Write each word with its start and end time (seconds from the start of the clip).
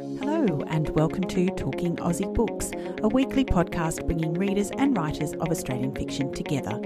Hello, 0.00 0.62
and 0.68 0.88
welcome 0.90 1.24
to 1.24 1.50
Talking 1.56 1.96
Aussie 1.96 2.32
Books, 2.32 2.70
a 3.02 3.08
weekly 3.08 3.44
podcast 3.44 4.06
bringing 4.06 4.32
readers 4.32 4.70
and 4.70 4.96
writers 4.96 5.34
of 5.34 5.50
Australian 5.50 5.94
fiction 5.94 6.32
together. 6.32 6.80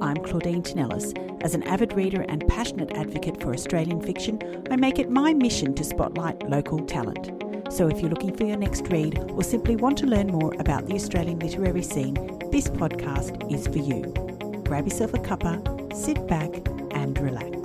I'm 0.00 0.14
Claudine 0.18 0.62
Tinellis. 0.62 1.42
As 1.42 1.56
an 1.56 1.64
avid 1.64 1.94
reader 1.94 2.22
and 2.28 2.46
passionate 2.46 2.92
advocate 2.92 3.40
for 3.42 3.52
Australian 3.52 4.00
fiction, 4.00 4.64
I 4.70 4.76
make 4.76 5.00
it 5.00 5.10
my 5.10 5.34
mission 5.34 5.74
to 5.74 5.82
spotlight 5.82 6.48
local 6.48 6.78
talent. 6.86 7.32
So 7.72 7.88
if 7.88 8.00
you're 8.00 8.10
looking 8.10 8.36
for 8.36 8.44
your 8.44 8.56
next 8.56 8.86
read 8.86 9.18
or 9.30 9.42
simply 9.42 9.74
want 9.74 9.98
to 9.98 10.06
learn 10.06 10.28
more 10.28 10.54
about 10.60 10.86
the 10.86 10.94
Australian 10.94 11.40
literary 11.40 11.82
scene, 11.82 12.14
this 12.52 12.68
podcast 12.68 13.52
is 13.52 13.66
for 13.66 13.78
you. 13.78 14.62
Grab 14.62 14.84
yourself 14.84 15.12
a 15.12 15.18
cuppa, 15.18 15.92
sit 15.92 16.24
back, 16.28 16.50
and 16.92 17.18
relax. 17.18 17.59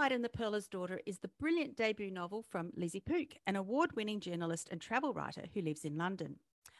Moonlight 0.00 0.12
and 0.12 0.24
the 0.24 0.30
Pearler's 0.30 0.66
Daughter 0.66 0.98
is 1.04 1.18
the 1.18 1.28
brilliant 1.28 1.76
debut 1.76 2.10
novel 2.10 2.42
from 2.48 2.72
Lizzie 2.74 3.00
Pook, 3.00 3.36
an 3.46 3.54
award 3.54 3.94
winning 3.94 4.18
journalist 4.18 4.70
and 4.70 4.80
travel 4.80 5.12
writer 5.12 5.44
who 5.52 5.60
lives 5.60 5.84
in 5.84 5.98
London. 5.98 6.36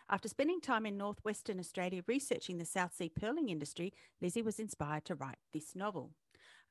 After 0.09 0.27
spending 0.27 0.63
time 0.63 0.87
in 0.87 0.97
northwestern 0.97 1.59
Australia 1.61 2.03
researching 2.07 2.57
the 2.57 2.65
South 2.65 2.95
Sea 2.95 3.11
pearling 3.11 3.51
industry, 3.51 3.93
Lizzie 4.23 4.41
was 4.41 4.59
inspired 4.59 5.05
to 5.05 5.15
write 5.15 5.37
this 5.53 5.77
novel. 5.77 6.13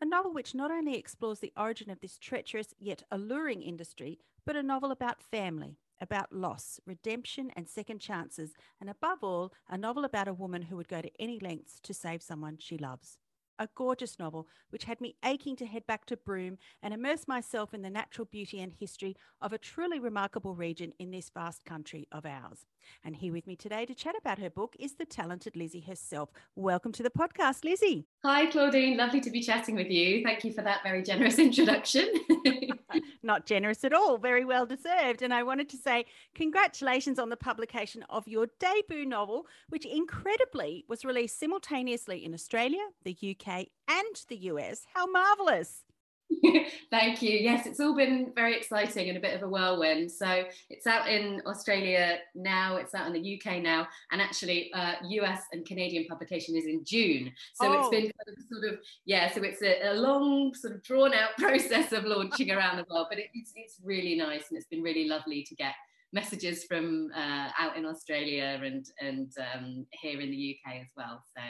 A 0.01 0.07
novel 0.07 0.33
which 0.33 0.55
not 0.55 0.71
only 0.71 0.97
explores 0.97 1.37
the 1.37 1.53
origin 1.55 1.91
of 1.91 1.99
this 1.99 2.17
treacherous 2.17 2.73
yet 2.79 3.03
alluring 3.11 3.61
industry, 3.61 4.17
but 4.43 4.55
a 4.55 4.63
novel 4.63 4.89
about 4.89 5.21
family, 5.21 5.77
about 6.01 6.33
loss, 6.33 6.79
redemption, 6.83 7.51
and 7.55 7.69
second 7.69 7.99
chances, 7.99 8.53
and 8.81 8.89
above 8.89 9.23
all, 9.23 9.53
a 9.69 9.77
novel 9.77 10.03
about 10.03 10.27
a 10.27 10.33
woman 10.33 10.63
who 10.63 10.77
would 10.77 10.89
go 10.89 10.99
to 10.99 11.11
any 11.19 11.39
lengths 11.39 11.79
to 11.83 11.93
save 11.93 12.23
someone 12.23 12.57
she 12.57 12.75
loves 12.75 13.19
a 13.59 13.67
gorgeous 13.75 14.17
novel 14.17 14.47
which 14.69 14.85
had 14.85 15.01
me 15.01 15.15
aching 15.23 15.55
to 15.57 15.65
head 15.65 15.85
back 15.85 16.05
to 16.05 16.17
Broome 16.17 16.57
and 16.81 16.93
immerse 16.93 17.27
myself 17.27 17.73
in 17.73 17.81
the 17.81 17.89
natural 17.89 18.25
beauty 18.25 18.59
and 18.61 18.73
history 18.73 19.15
of 19.41 19.53
a 19.53 19.57
truly 19.57 19.99
remarkable 19.99 20.55
region 20.55 20.93
in 20.97 21.11
this 21.11 21.29
vast 21.29 21.65
country 21.65 22.07
of 22.11 22.25
ours. 22.25 22.65
And 23.03 23.15
here 23.17 23.33
with 23.33 23.45
me 23.45 23.55
today 23.55 23.85
to 23.85 23.93
chat 23.93 24.15
about 24.17 24.39
her 24.39 24.49
book 24.49 24.75
is 24.79 24.95
the 24.95 25.05
talented 25.05 25.55
Lizzie 25.55 25.81
herself. 25.81 26.31
Welcome 26.55 26.93
to 26.93 27.03
the 27.03 27.09
podcast, 27.09 27.65
Lizzie. 27.65 28.07
Hi, 28.23 28.45
Claudine. 28.47 28.97
Lovely 28.97 29.19
to 29.21 29.29
be 29.29 29.41
chatting 29.41 29.75
with 29.75 29.89
you. 29.89 30.23
Thank 30.23 30.43
you 30.43 30.53
for 30.53 30.61
that 30.61 30.81
very 30.83 31.03
generous 31.03 31.37
introduction. 31.39 32.09
Not 33.23 33.45
generous 33.45 33.83
at 33.83 33.93
all, 33.93 34.17
very 34.17 34.45
well 34.45 34.65
deserved. 34.65 35.21
And 35.21 35.33
I 35.33 35.43
wanted 35.43 35.69
to 35.69 35.77
say 35.77 36.05
congratulations 36.35 37.19
on 37.19 37.29
the 37.29 37.37
publication 37.37 38.03
of 38.09 38.27
your 38.27 38.47
debut 38.59 39.05
novel, 39.05 39.47
which 39.69 39.85
incredibly 39.85 40.85
was 40.87 41.05
released 41.05 41.39
simultaneously 41.39 42.23
in 42.23 42.33
Australia, 42.33 42.85
the 43.03 43.17
UK, 43.21 43.67
and 43.87 44.25
the 44.27 44.37
US. 44.37 44.85
How 44.93 45.05
marvelous! 45.05 45.83
Thank 46.91 47.21
you. 47.21 47.31
Yes, 47.31 47.65
it's 47.65 47.79
all 47.79 47.95
been 47.95 48.31
very 48.35 48.55
exciting 48.55 49.09
and 49.09 49.17
a 49.17 49.21
bit 49.21 49.35
of 49.35 49.43
a 49.43 49.49
whirlwind. 49.49 50.11
So 50.11 50.45
it's 50.69 50.87
out 50.87 51.09
in 51.09 51.41
Australia 51.45 52.19
now, 52.35 52.77
it's 52.77 52.93
out 52.93 53.07
in 53.07 53.13
the 53.13 53.41
UK 53.41 53.61
now, 53.61 53.87
and 54.11 54.21
actually, 54.21 54.71
uh, 54.73 54.93
US 55.01 55.41
and 55.51 55.65
Canadian 55.65 56.05
publication 56.05 56.55
is 56.55 56.65
in 56.65 56.83
June. 56.85 57.31
So 57.55 57.67
oh. 57.67 57.79
it's 57.79 57.89
been 57.89 58.11
sort 58.51 58.73
of, 58.73 58.79
yeah, 59.05 59.31
so 59.31 59.43
it's 59.43 59.61
a, 59.61 59.91
a, 59.91 59.93
long, 59.93 60.53
sort 60.53 60.75
of 60.75 60.83
drawn 60.83 61.13
out 61.13 61.29
process 61.37 61.91
of 61.91 62.05
launching 62.05 62.51
around 62.51 62.77
the 62.77 62.85
world, 62.89 63.07
but 63.09 63.19
it, 63.19 63.27
it's, 63.33 63.51
it's 63.55 63.77
really 63.83 64.15
nice 64.15 64.45
and 64.49 64.57
it's 64.57 64.67
been 64.67 64.81
really 64.81 65.07
lovely 65.07 65.43
to 65.43 65.55
get 65.55 65.73
messages 66.13 66.63
from 66.63 67.09
uh, 67.15 67.49
out 67.59 67.77
in 67.77 67.85
Australia 67.85 68.59
and, 68.63 68.85
and 68.99 69.31
um, 69.53 69.85
here 69.91 70.19
in 70.19 70.31
the 70.31 70.57
UK 70.57 70.81
as 70.81 70.89
well. 70.95 71.23
So, 71.35 71.43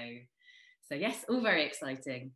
so 0.88 0.96
yes, 0.96 1.26
all 1.30 1.42
very 1.42 1.64
exciting. 1.66 2.32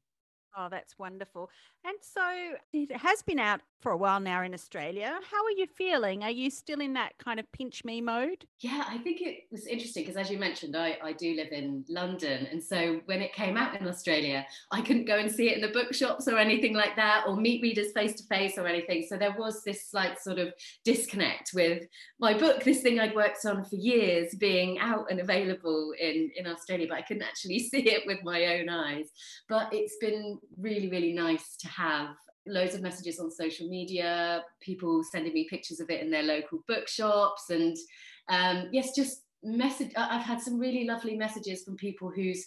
Oh, 0.55 0.67
that's 0.69 0.97
wonderful. 0.99 1.49
And 1.83 1.97
so 2.01 2.55
it 2.71 2.91
has 2.97 3.23
been 3.23 3.39
out 3.39 3.61
for 3.83 3.91
a 3.91 3.97
while 3.97 4.21
now 4.21 4.41
in 4.41 4.53
Australia. 4.53 5.19
How 5.29 5.43
are 5.43 5.51
you 5.51 5.67
feeling? 5.77 6.23
Are 6.23 6.31
you 6.31 6.49
still 6.49 6.79
in 6.79 6.93
that 6.93 7.17
kind 7.17 7.37
of 7.37 7.51
pinch 7.51 7.83
me 7.83 7.99
mode? 7.99 8.45
Yeah, 8.61 8.85
I 8.87 8.97
think 8.97 9.21
it 9.21 9.39
was 9.51 9.67
interesting 9.67 10.03
because, 10.03 10.15
as 10.15 10.31
you 10.31 10.39
mentioned, 10.39 10.77
I, 10.77 10.97
I 11.03 11.11
do 11.11 11.35
live 11.35 11.51
in 11.51 11.83
London. 11.89 12.47
And 12.49 12.63
so 12.63 13.01
when 13.05 13.21
it 13.21 13.33
came 13.33 13.57
out 13.57 13.79
in 13.79 13.85
Australia, 13.85 14.45
I 14.71 14.81
couldn't 14.81 15.03
go 15.03 15.17
and 15.17 15.29
see 15.29 15.49
it 15.49 15.57
in 15.57 15.61
the 15.61 15.73
bookshops 15.73 16.29
or 16.29 16.37
anything 16.37 16.73
like 16.73 16.95
that, 16.95 17.25
or 17.27 17.35
meet 17.35 17.61
readers 17.61 17.91
face 17.91 18.13
to 18.15 18.23
face 18.23 18.57
or 18.57 18.65
anything. 18.67 19.05
So 19.07 19.17
there 19.17 19.35
was 19.37 19.63
this 19.63 19.85
slight 19.89 20.17
sort 20.17 20.39
of 20.39 20.53
disconnect 20.85 21.51
with 21.53 21.83
my 22.19 22.37
book, 22.37 22.63
this 22.63 22.81
thing 22.81 23.01
I'd 23.01 23.13
worked 23.13 23.45
on 23.45 23.65
for 23.65 23.75
years, 23.75 24.33
being 24.35 24.79
out 24.79 25.11
and 25.11 25.19
available 25.19 25.93
in, 25.99 26.31
in 26.37 26.47
Australia, 26.47 26.87
but 26.87 26.99
I 26.99 27.01
couldn't 27.01 27.23
actually 27.23 27.59
see 27.69 27.89
it 27.89 28.07
with 28.07 28.23
my 28.23 28.45
own 28.57 28.69
eyes. 28.69 29.09
But 29.49 29.73
it's 29.73 29.97
been 29.99 30.39
really, 30.57 30.89
really 30.89 31.11
nice 31.11 31.57
to 31.57 31.67
have 31.67 32.15
loads 32.47 32.75
of 32.75 32.81
messages 32.81 33.19
on 33.19 33.31
social 33.31 33.67
media, 33.67 34.43
people 34.61 35.03
sending 35.03 35.33
me 35.33 35.47
pictures 35.49 35.79
of 35.79 35.89
it 35.89 36.01
in 36.01 36.11
their 36.11 36.23
local 36.23 36.59
bookshops, 36.67 37.49
and 37.49 37.75
um, 38.29 38.69
yes, 38.71 38.95
just 38.95 39.23
message. 39.43 39.91
I've 39.95 40.25
had 40.25 40.41
some 40.41 40.59
really 40.59 40.85
lovely 40.85 41.15
messages 41.15 41.63
from 41.63 41.75
people 41.75 42.09
whose 42.09 42.45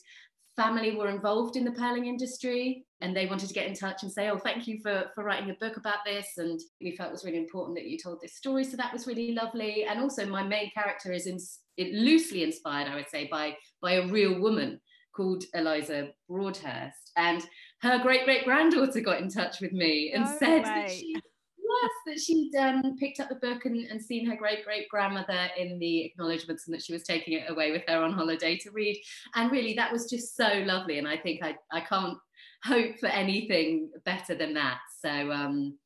family 0.56 0.96
were 0.96 1.08
involved 1.08 1.56
in 1.56 1.64
the 1.64 1.72
pearling 1.72 2.06
industry 2.06 2.84
and 3.02 3.14
they 3.14 3.26
wanted 3.26 3.46
to 3.46 3.54
get 3.54 3.66
in 3.66 3.74
touch 3.74 4.02
and 4.02 4.10
say 4.10 4.30
oh 4.30 4.38
thank 4.38 4.66
you 4.66 4.78
for 4.82 5.04
for 5.14 5.22
writing 5.22 5.50
a 5.50 5.54
book 5.54 5.76
about 5.76 5.98
this 6.04 6.26
and 6.38 6.58
we 6.80 6.96
felt 6.96 7.10
it 7.10 7.12
was 7.12 7.24
really 7.24 7.36
important 7.36 7.76
that 7.76 7.86
you 7.86 7.98
told 7.98 8.18
this 8.20 8.36
story 8.36 8.64
so 8.64 8.76
that 8.76 8.92
was 8.92 9.06
really 9.06 9.32
lovely 9.32 9.84
and 9.84 10.00
also 10.00 10.24
my 10.26 10.42
main 10.42 10.70
character 10.70 11.12
is 11.12 11.26
in, 11.26 11.38
it 11.76 11.92
loosely 11.92 12.42
inspired 12.42 12.88
i 12.88 12.94
would 12.94 13.08
say 13.08 13.28
by 13.30 13.54
by 13.82 13.92
a 13.92 14.08
real 14.08 14.40
woman 14.40 14.80
called 15.14 15.44
eliza 15.54 16.08
broadhurst 16.28 17.12
and 17.16 17.42
her 17.86 18.02
great 18.02 18.24
great 18.24 18.44
granddaughter 18.44 19.00
got 19.00 19.20
in 19.20 19.28
touch 19.28 19.60
with 19.60 19.72
me 19.72 20.12
and 20.14 20.24
no 20.24 20.36
said 20.38 20.62
way. 20.62 20.62
that 20.62 20.90
she 20.90 21.12
yes 21.14 21.92
that 22.06 22.20
she'd 22.20 22.54
um, 22.56 22.96
picked 22.96 23.18
up 23.18 23.28
the 23.28 23.34
book 23.36 23.64
and, 23.64 23.86
and 23.86 24.00
seen 24.00 24.24
her 24.26 24.36
great 24.36 24.64
great 24.64 24.88
grandmother 24.88 25.48
in 25.58 25.78
the 25.78 26.04
acknowledgements 26.04 26.66
and 26.66 26.74
that 26.74 26.82
she 26.82 26.92
was 26.92 27.02
taking 27.02 27.34
it 27.34 27.50
away 27.50 27.72
with 27.72 27.82
her 27.88 28.02
on 28.02 28.12
holiday 28.12 28.56
to 28.56 28.70
read. 28.70 29.02
And 29.34 29.50
really 29.50 29.74
that 29.74 29.92
was 29.92 30.08
just 30.08 30.36
so 30.36 30.62
lovely 30.64 30.98
and 30.98 31.08
i 31.08 31.16
think 31.16 31.42
i, 31.42 31.56
I 31.72 31.80
can't 31.80 32.18
hope 32.66 32.98
for 32.98 33.06
anything 33.06 33.90
better 34.04 34.34
than 34.34 34.54
that. 34.54 34.78
So 35.00 35.30
um, 35.30 35.78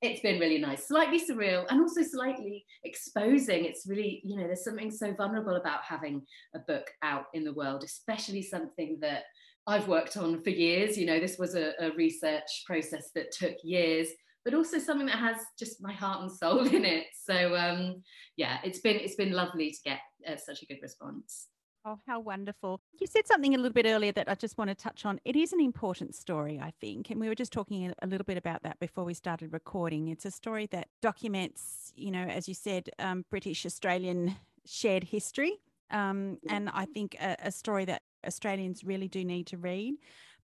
it's 0.00 0.20
been 0.20 0.38
really 0.38 0.58
nice. 0.58 0.86
Slightly 0.86 1.20
surreal 1.20 1.66
and 1.68 1.80
also 1.80 2.02
slightly 2.02 2.64
exposing. 2.84 3.64
It's 3.64 3.86
really 3.86 4.22
you 4.24 4.36
know 4.36 4.46
there's 4.46 4.64
something 4.64 4.90
so 4.90 5.12
vulnerable 5.14 5.56
about 5.56 5.82
having 5.82 6.22
a 6.54 6.60
book 6.60 6.88
out 7.02 7.24
in 7.34 7.44
the 7.44 7.52
world 7.52 7.82
especially 7.82 8.42
something 8.42 8.98
that 9.00 9.24
I've 9.68 9.86
worked 9.86 10.16
on 10.16 10.42
for 10.42 10.48
years. 10.48 10.96
You 10.96 11.04
know, 11.04 11.20
this 11.20 11.38
was 11.38 11.54
a, 11.54 11.72
a, 11.78 11.90
research 11.92 12.64
process 12.66 13.10
that 13.14 13.30
took 13.30 13.54
years, 13.62 14.08
but 14.42 14.54
also 14.54 14.78
something 14.78 15.06
that 15.06 15.18
has 15.18 15.36
just 15.58 15.82
my 15.82 15.92
heart 15.92 16.22
and 16.22 16.32
soul 16.32 16.66
in 16.74 16.86
it. 16.86 17.04
So 17.22 17.54
um, 17.54 18.02
yeah, 18.36 18.58
it's 18.64 18.80
been 18.80 18.96
it's 18.96 19.14
been 19.14 19.32
lovely 19.32 19.70
to 19.70 19.78
get 19.84 20.00
uh, 20.26 20.36
such 20.36 20.62
a 20.62 20.66
good 20.66 20.78
response. 20.80 21.48
Oh, 21.84 21.98
how 22.06 22.18
wonderful. 22.18 22.80
You 22.98 23.06
said 23.06 23.26
something 23.26 23.54
a 23.54 23.56
little 23.56 23.72
bit 23.72 23.86
earlier 23.86 24.12
that 24.12 24.28
I 24.28 24.34
just 24.34 24.58
want 24.58 24.68
to 24.68 24.74
touch 24.74 25.04
on. 25.04 25.20
It 25.24 25.36
is 25.36 25.52
an 25.52 25.60
important 25.60 26.14
story, 26.14 26.58
I 26.60 26.72
think. 26.80 27.10
And 27.10 27.20
we 27.20 27.28
were 27.28 27.34
just 27.34 27.52
talking 27.52 27.92
a 28.02 28.06
little 28.06 28.24
bit 28.24 28.36
about 28.36 28.62
that 28.64 28.80
before 28.80 29.04
we 29.04 29.14
started 29.14 29.52
recording. 29.52 30.08
It's 30.08 30.24
a 30.24 30.30
story 30.30 30.66
that 30.72 30.88
documents, 31.00 31.92
you 31.94 32.10
know, 32.10 32.24
as 32.24 32.48
you 32.48 32.54
said, 32.54 32.90
um, 32.98 33.24
British 33.30 33.64
Australian 33.64 34.34
shared 34.66 35.04
history. 35.04 35.60
Um, 35.90 36.38
and 36.48 36.68
I 36.74 36.84
think 36.84 37.16
a, 37.20 37.36
a 37.44 37.52
story 37.52 37.84
that 37.86 38.02
Australians 38.26 38.84
really 38.84 39.08
do 39.08 39.24
need 39.24 39.46
to 39.48 39.56
read. 39.56 39.94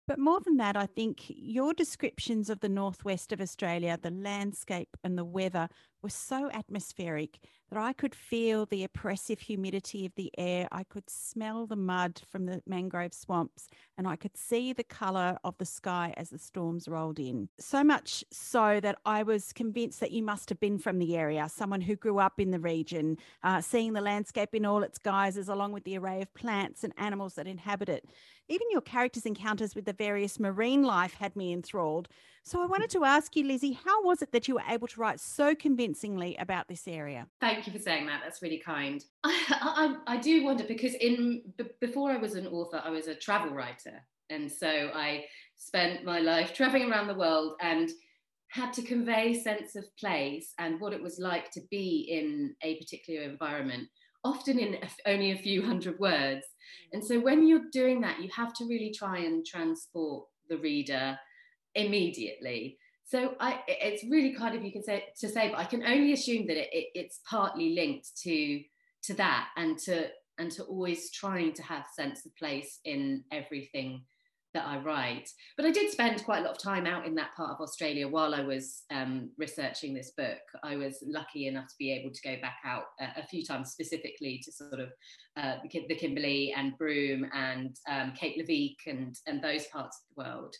But 0.05 0.19
more 0.19 0.41
than 0.41 0.57
that, 0.57 0.75
I 0.75 0.85
think 0.85 1.23
your 1.27 1.73
descriptions 1.73 2.49
of 2.49 2.59
the 2.59 2.67
northwest 2.67 3.31
of 3.31 3.39
Australia, 3.39 3.97
the 4.01 4.11
landscape 4.11 4.97
and 5.03 5.17
the 5.17 5.23
weather 5.23 5.69
were 6.01 6.09
so 6.09 6.49
atmospheric 6.51 7.39
that 7.71 7.79
I 7.79 7.93
could 7.93 8.13
feel 8.13 8.65
the 8.65 8.83
oppressive 8.83 9.39
humidity 9.39 10.05
of 10.05 10.13
the 10.15 10.29
air. 10.37 10.67
I 10.71 10.83
could 10.83 11.09
smell 11.09 11.65
the 11.65 11.77
mud 11.77 12.21
from 12.29 12.45
the 12.45 12.61
mangrove 12.67 13.13
swamps, 13.13 13.69
and 13.97 14.05
I 14.05 14.17
could 14.17 14.35
see 14.35 14.73
the 14.73 14.83
colour 14.83 15.37
of 15.45 15.57
the 15.57 15.65
sky 15.65 16.13
as 16.17 16.29
the 16.29 16.37
storms 16.37 16.89
rolled 16.89 17.19
in. 17.19 17.47
So 17.57 17.83
much 17.83 18.25
so 18.31 18.81
that 18.81 18.97
I 19.05 19.23
was 19.23 19.53
convinced 19.53 20.01
that 20.01 20.11
you 20.11 20.21
must 20.21 20.49
have 20.49 20.59
been 20.59 20.77
from 20.77 20.99
the 20.99 21.15
area, 21.15 21.47
someone 21.49 21.81
who 21.81 21.95
grew 21.95 22.19
up 22.19 22.39
in 22.39 22.51
the 22.51 22.59
region, 22.59 23.17
uh, 23.41 23.61
seeing 23.61 23.93
the 23.93 24.01
landscape 24.01 24.53
in 24.53 24.65
all 24.65 24.83
its 24.83 24.97
guises, 24.97 25.47
along 25.47 25.71
with 25.71 25.85
the 25.85 25.97
array 25.97 26.21
of 26.21 26.33
plants 26.33 26.83
and 26.83 26.93
animals 26.97 27.35
that 27.35 27.47
inhabit 27.47 27.87
it. 27.87 28.09
Even 28.49 28.67
your 28.71 28.81
characters' 28.81 29.25
encounters 29.25 29.73
with 29.73 29.85
the 29.85 29.93
various 29.93 30.39
marine 30.39 30.83
life 30.83 31.13
had 31.13 31.35
me 31.35 31.53
enthralled. 31.53 32.09
So 32.43 32.61
I 32.61 32.65
wanted 32.65 32.89
to 32.91 33.05
ask 33.05 33.35
you, 33.35 33.45
Lizzie, 33.45 33.79
how 33.85 34.03
was 34.03 34.21
it 34.21 34.33
that 34.33 34.47
you 34.47 34.55
were 34.55 34.63
able 34.69 34.87
to 34.87 34.99
write 34.99 35.21
so 35.21 35.55
convincingly 35.55 36.35
about 36.35 36.67
this 36.67 36.87
area? 36.87 37.27
Thank 37.39 37.65
you 37.65 37.73
for 37.73 37.79
saying 37.79 38.05
that. 38.07 38.21
That's 38.21 38.41
really 38.41 38.59
kind. 38.59 39.03
I, 39.23 39.95
I, 40.07 40.15
I 40.15 40.17
do 40.17 40.43
wonder 40.43 40.65
because 40.65 40.93
in 40.95 41.43
b- 41.57 41.65
before 41.79 42.11
I 42.11 42.17
was 42.17 42.35
an 42.35 42.47
author, 42.47 42.81
I 42.83 42.89
was 42.89 43.07
a 43.07 43.15
travel 43.15 43.51
writer, 43.51 44.05
and 44.29 44.51
so 44.51 44.91
I 44.93 45.23
spent 45.55 46.03
my 46.03 46.19
life 46.19 46.53
traveling 46.55 46.91
around 46.91 47.07
the 47.07 47.15
world 47.15 47.53
and 47.61 47.89
had 48.49 48.73
to 48.73 48.83
convey 48.83 49.33
sense 49.33 49.75
of 49.75 49.85
place 49.97 50.53
and 50.59 50.79
what 50.79 50.93
it 50.93 51.01
was 51.01 51.17
like 51.17 51.49
to 51.51 51.61
be 51.71 52.07
in 52.11 52.55
a 52.61 52.75
particular 52.75 53.23
environment 53.23 53.87
often 54.23 54.59
in 54.59 54.77
only 55.05 55.31
a 55.31 55.37
few 55.37 55.65
hundred 55.65 55.99
words 55.99 56.45
and 56.91 57.03
so 57.03 57.19
mm. 57.19 57.23
when 57.23 57.47
you're 57.47 57.69
doing 57.71 58.01
that 58.01 58.21
you 58.21 58.29
have 58.35 58.53
to 58.53 58.65
really 58.65 58.93
try 58.95 59.19
and 59.19 59.45
transport 59.45 60.25
the 60.49 60.57
reader 60.57 61.17
immediately. 61.75 62.77
so 63.05 63.35
I, 63.39 63.61
it's 63.67 64.03
really 64.09 64.33
kind 64.33 64.55
of 64.55 64.63
you 64.63 64.71
can 64.71 64.83
say 64.83 65.05
to 65.19 65.29
say, 65.29 65.49
but 65.49 65.59
I 65.59 65.65
can 65.65 65.83
only 65.83 66.13
assume 66.13 66.47
that 66.47 66.57
it, 66.57 66.69
it, 66.71 66.87
it's 66.93 67.19
partly 67.29 67.73
linked 67.73 68.09
to 68.23 68.61
to 69.03 69.13
that 69.15 69.49
and 69.57 69.77
to 69.79 70.07
and 70.37 70.51
to 70.51 70.63
always 70.63 71.11
trying 71.11 71.53
to 71.53 71.63
have 71.63 71.85
sense 71.95 72.25
of 72.25 72.35
place 72.35 72.79
in 72.85 73.23
everything 73.31 74.03
that 74.53 74.67
I 74.67 74.77
write. 74.77 75.29
But 75.57 75.65
I 75.65 75.71
did 75.71 75.91
spend 75.91 76.23
quite 76.23 76.39
a 76.39 76.43
lot 76.43 76.51
of 76.51 76.57
time 76.57 76.85
out 76.85 77.05
in 77.05 77.15
that 77.15 77.35
part 77.35 77.51
of 77.51 77.61
Australia 77.61 78.07
while 78.07 78.35
I 78.35 78.41
was 78.41 78.83
um, 78.91 79.29
researching 79.37 79.93
this 79.93 80.11
book. 80.15 80.39
I 80.63 80.75
was 80.75 81.03
lucky 81.05 81.47
enough 81.47 81.67
to 81.67 81.75
be 81.79 81.91
able 81.91 82.11
to 82.11 82.21
go 82.23 82.39
back 82.41 82.57
out 82.65 82.83
a, 82.99 83.21
a 83.21 83.27
few 83.27 83.43
times, 83.43 83.71
specifically 83.71 84.41
to 84.43 84.51
sort 84.51 84.79
of 84.79 84.89
uh, 85.37 85.55
the, 85.63 85.95
Kimberley 85.95 86.53
and 86.55 86.77
Broome 86.77 87.25
and 87.33 87.75
um, 87.89 88.13
Cape 88.13 88.37
Leveque 88.37 88.87
and, 88.87 89.17
and 89.27 89.43
those 89.43 89.65
parts 89.67 89.99
of 90.01 90.15
the 90.15 90.23
world. 90.23 90.55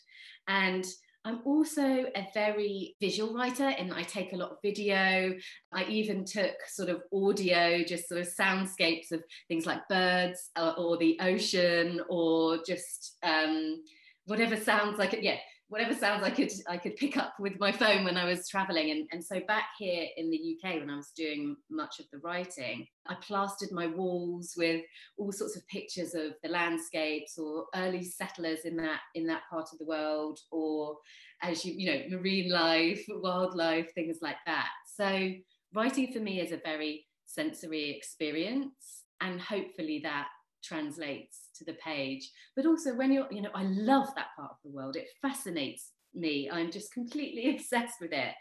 And 0.48 0.84
I'm 1.26 1.40
also 1.46 1.82
a 1.82 2.28
very 2.34 2.96
visual 3.00 3.34
writer 3.34 3.64
and 3.64 3.92
I 3.94 4.02
take 4.02 4.34
a 4.34 4.36
lot 4.36 4.50
of 4.50 4.58
video. 4.62 5.34
I 5.72 5.84
even 5.84 6.26
took 6.26 6.52
sort 6.68 6.90
of 6.90 7.00
audio, 7.14 7.82
just 7.82 8.08
sort 8.08 8.20
of 8.20 8.28
soundscapes 8.28 9.10
of 9.10 9.22
things 9.48 9.64
like 9.64 9.88
birds 9.88 10.50
or, 10.56 10.62
uh, 10.64 10.72
or 10.74 10.98
the 10.98 11.18
ocean 11.20 12.02
or 12.10 12.58
just 12.66 13.16
um, 13.22 13.82
whatever 14.26 14.54
sounds 14.54 14.98
like 14.98 15.14
it. 15.14 15.22
Yeah, 15.22 15.38
whatever 15.68 15.94
sounds 15.94 16.22
I 16.22 16.30
could 16.30 16.52
I 16.68 16.76
could 16.76 16.96
pick 16.96 17.16
up 17.16 17.34
with 17.38 17.58
my 17.58 17.72
phone 17.72 18.04
when 18.04 18.16
I 18.16 18.24
was 18.24 18.48
traveling. 18.48 18.90
And, 18.90 19.06
and 19.12 19.24
so 19.24 19.40
back 19.46 19.68
here 19.78 20.06
in 20.16 20.30
the 20.30 20.56
UK, 20.56 20.80
when 20.80 20.90
I 20.90 20.96
was 20.96 21.12
doing 21.16 21.56
much 21.70 22.00
of 22.00 22.06
the 22.12 22.18
writing, 22.18 22.86
I 23.06 23.14
plastered 23.14 23.72
my 23.72 23.86
walls 23.86 24.54
with 24.56 24.82
all 25.16 25.32
sorts 25.32 25.56
of 25.56 25.66
pictures 25.68 26.14
of 26.14 26.34
the 26.42 26.50
landscapes 26.50 27.38
or 27.38 27.66
early 27.74 28.04
settlers 28.04 28.60
in 28.64 28.76
that 28.76 29.00
in 29.14 29.26
that 29.26 29.42
part 29.50 29.68
of 29.72 29.78
the 29.78 29.86
world, 29.86 30.38
or 30.50 30.98
as 31.42 31.64
you 31.64 31.74
you 31.76 31.86
know, 31.90 32.18
marine 32.18 32.50
life, 32.50 33.04
wildlife, 33.08 33.92
things 33.94 34.18
like 34.20 34.38
that. 34.46 34.68
So 34.94 35.32
writing 35.74 36.12
for 36.12 36.20
me 36.20 36.40
is 36.40 36.52
a 36.52 36.60
very 36.64 37.06
sensory 37.26 37.90
experience, 37.96 39.04
and 39.20 39.40
hopefully 39.40 40.00
that 40.04 40.28
translates 40.64 41.48
to 41.56 41.64
the 41.64 41.74
page. 41.74 42.30
But 42.56 42.66
also 42.66 42.94
when 42.94 43.12
you're, 43.12 43.30
you 43.30 43.42
know, 43.42 43.50
I 43.54 43.64
love 43.64 44.08
that 44.16 44.28
part 44.36 44.50
of 44.50 44.56
the 44.64 44.70
world. 44.70 44.96
It 44.96 45.08
fascinates 45.22 45.92
me. 46.14 46.48
I'm 46.50 46.70
just 46.70 46.92
completely 46.92 47.50
obsessed 47.54 48.00
with 48.00 48.12
it. 48.12 48.34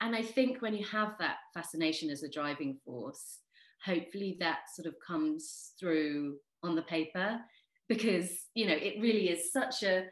And 0.00 0.16
I 0.16 0.22
think 0.22 0.62
when 0.62 0.74
you 0.74 0.84
have 0.86 1.12
that 1.18 1.36
fascination 1.54 2.10
as 2.10 2.22
a 2.22 2.30
driving 2.30 2.78
force, 2.84 3.38
hopefully 3.84 4.36
that 4.40 4.60
sort 4.74 4.86
of 4.86 4.94
comes 5.06 5.72
through 5.78 6.36
on 6.62 6.74
the 6.74 6.82
paper 6.82 7.38
because, 7.88 8.30
you 8.54 8.66
know, 8.66 8.74
it 8.74 9.00
really 9.00 9.28
is 9.28 9.52
such 9.52 9.82
a 9.82 10.04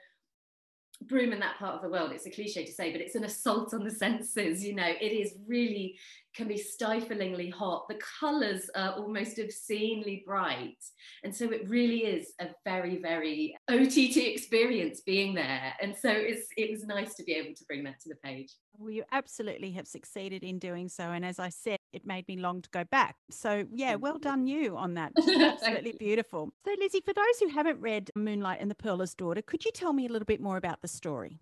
Broome 1.07 1.33
in 1.33 1.41
that 1.41 1.59
part 1.59 1.77
of 1.77 1.83
the 1.83 1.89
world 1.89 2.11
it's 2.13 2.27
a 2.27 2.31
cliche 2.31 2.65
to 2.65 2.73
say 2.73 2.91
but 2.93 3.01
it's 3.01 3.15
an 3.15 3.25
assault 3.25 3.73
on 3.73 3.85
the 3.85 3.91
senses 3.91 4.65
you 4.65 4.75
know. 4.75 4.93
It 5.01 5.13
is 5.13 5.35
really 5.47 5.99
can 6.35 6.49
be 6.49 6.57
stiflingly 6.57 7.51
hot. 7.51 7.89
The 7.89 7.99
colors 8.21 8.71
are 8.77 8.93
almost 8.93 9.39
obscenely 9.39 10.23
bright. 10.25 10.77
And 11.25 11.35
so 11.35 11.51
it 11.51 11.69
really 11.69 12.05
is 12.05 12.33
a 12.41 12.49
very 12.65 12.99
very 12.99 13.57
ott 13.69 13.97
experience 13.97 15.01
being 15.01 15.35
there. 15.35 15.75
And 15.81 15.95
so 15.97 16.11
it's 16.11 16.49
it 16.57 16.71
was 16.71 16.85
nice 16.85 17.15
to 17.15 17.25
be 17.25 17.33
able 17.33 17.55
to 17.55 17.65
bring 17.65 17.85
that 17.85 18.01
to 18.01 18.09
the 18.09 18.17
page. 18.17 18.53
Well 18.77 18.91
you 18.91 19.05
absolutely 19.13 19.73
have 19.73 19.87
succeeded 19.87 20.45
in 20.45 20.59
doing 20.59 20.89
so. 20.89 21.05
And 21.05 21.25
as 21.25 21.39
i 21.39 21.49
said 21.49 21.78
it 21.93 22.07
made 22.07 22.27
me 22.29 22.37
long 22.37 22.63
to 22.63 22.71
go 22.71 22.85
back. 22.85 23.17
So, 23.31 23.67
yeah, 23.73 23.95
well 23.95 24.19
done 24.19 24.47
you 24.47 24.77
on 24.77 24.95
that. 24.95 25.13
Absolutely 25.19 25.95
beautiful. 25.99 26.53
So, 26.65 26.75
Lizzie, 26.79 27.03
for 27.05 27.13
those 27.13 27.39
who 27.41 27.49
haven't 27.49 27.81
read 27.81 28.11
Moonlight 28.15 28.61
and 28.61 28.71
the 28.71 28.75
Pearler's 28.75 29.15
Daughter, 29.15 29.43
could 29.43 29.65
you 29.65 29.71
tell 29.73 29.93
me 29.93 30.07
a 30.07 30.09
little 30.09 30.27
bit 30.27 30.41
more 30.41 30.57
about 30.57 30.83
the 30.83 30.89
story? 30.89 31.41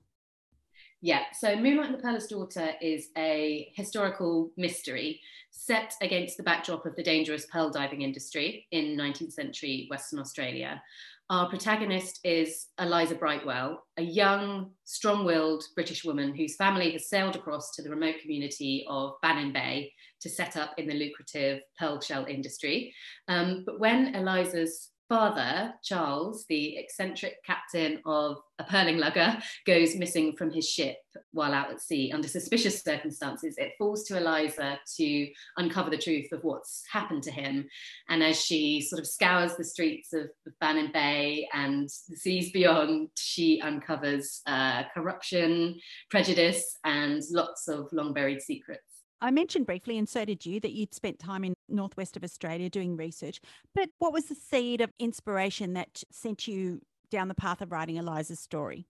Yeah, 1.03 1.25
so 1.39 1.55
Moonlight 1.57 1.87
and 1.87 1.99
the 1.99 2.03
Pearler's 2.03 2.27
Daughter 2.27 2.71
is 2.81 3.09
a 3.19 3.71
historical 3.75 4.51
mystery 4.57 5.21
set 5.51 5.95
against 6.01 6.37
the 6.37 6.43
backdrop 6.43 6.87
of 6.87 6.97
the 6.97 7.03
dangerous 7.03 7.47
pearl 7.47 7.71
diving 7.71 8.03
industry 8.03 8.67
in 8.71 8.97
19th 8.97 9.33
century 9.33 9.87
Western 9.91 10.19
Australia. 10.19 10.83
Our 11.29 11.49
protagonist 11.49 12.21
is 12.23 12.67
Eliza 12.79 13.17
Brightwell, 13.17 13.83
a 13.97 14.03
young, 14.03 14.71
strong 14.85 15.25
willed 15.25 15.65
British 15.75 16.05
woman 16.05 16.37
whose 16.37 16.55
family 16.55 16.93
has 16.93 17.09
sailed 17.09 17.35
across 17.35 17.75
to 17.75 17.83
the 17.83 17.91
remote 17.91 18.21
community 18.23 18.87
of 18.89 19.15
Bannin 19.23 19.53
Bay 19.53 19.93
to 20.21 20.31
set 20.31 20.57
up 20.57 20.75
in 20.79 20.87
the 20.87 20.95
lucrative 20.95 21.63
pearl 21.81 22.01
shell 22.01 22.27
industry. 22.27 22.95
Um, 23.27 23.65
but 23.67 23.81
when 23.81 24.15
Eliza's 24.15 24.91
father, 25.09 25.75
Charles, 25.83 26.45
the 26.49 26.77
eccentric 26.77 27.37
captain 27.45 28.01
of 28.05 28.39
a 28.59 28.65
pearling 28.65 28.99
lugger, 28.99 29.39
goes 29.67 29.97
missing 29.97 30.35
from 30.37 30.51
his 30.51 30.69
ship 30.69 30.97
while 31.33 31.55
out 31.55 31.71
at 31.71 31.81
sea 31.81 32.13
under 32.13 32.29
suspicious 32.29 32.83
circumstances. 32.83 33.55
It 33.59 33.73
falls 33.79 34.05
to 34.05 34.17
Eliza 34.17 34.79
to 34.97 35.29
uncover 35.57 35.91
the 35.91 35.99
truth 35.99 36.33
of 36.33 36.45
what's 36.45 36.83
happened 36.91 37.23
to 37.25 37.31
him. 37.31 37.69
And 38.09 38.23
as 38.23 38.43
she 38.43 38.81
sort 38.81 39.01
of 39.01 39.07
scours 39.07 39.57
the 39.57 39.65
streets 39.65 40.13
of, 40.13 40.29
Bannin 40.61 40.91
Bay 40.93 41.49
and 41.53 41.89
the 42.09 42.17
seas 42.17 42.51
beyond, 42.51 43.09
she 43.17 43.61
uncovers 43.61 44.41
uh, 44.47 44.85
corruption, 44.95 45.79
prejudice, 46.11 46.79
and 46.85 47.23
lots 47.31 47.69
of 47.69 47.89
long 47.93 48.15
buried 48.15 48.41
secrets. 48.41 48.96
I 49.21 49.31
mentioned 49.31 49.67
briefly, 49.67 49.99
and 49.99 50.09
so 50.09 50.25
did 50.25 50.45
you, 50.45 50.61
that 50.61 50.73
you'd 50.73 50.95
spent 50.95 51.19
time 51.19 51.45
in 51.45 51.55
northwest 51.69 52.17
of 52.17 52.25
Australia 52.25 52.69
doing 52.69 52.97
research. 52.97 53.41
But 53.75 53.89
what 53.99 54.13
was 54.13 54.27
the 54.27 54.35
seed 54.35 54.81
of 54.81 54.93
inspiration 54.99 55.73
that 55.75 56.03
sent 56.11 56.47
you 56.47 56.83
down 57.11 57.29
the 57.29 57.35
path 57.35 57.63
of 57.63 57.73
writing 57.73 57.97
Eliza's 57.97 58.41
story? 58.41 58.87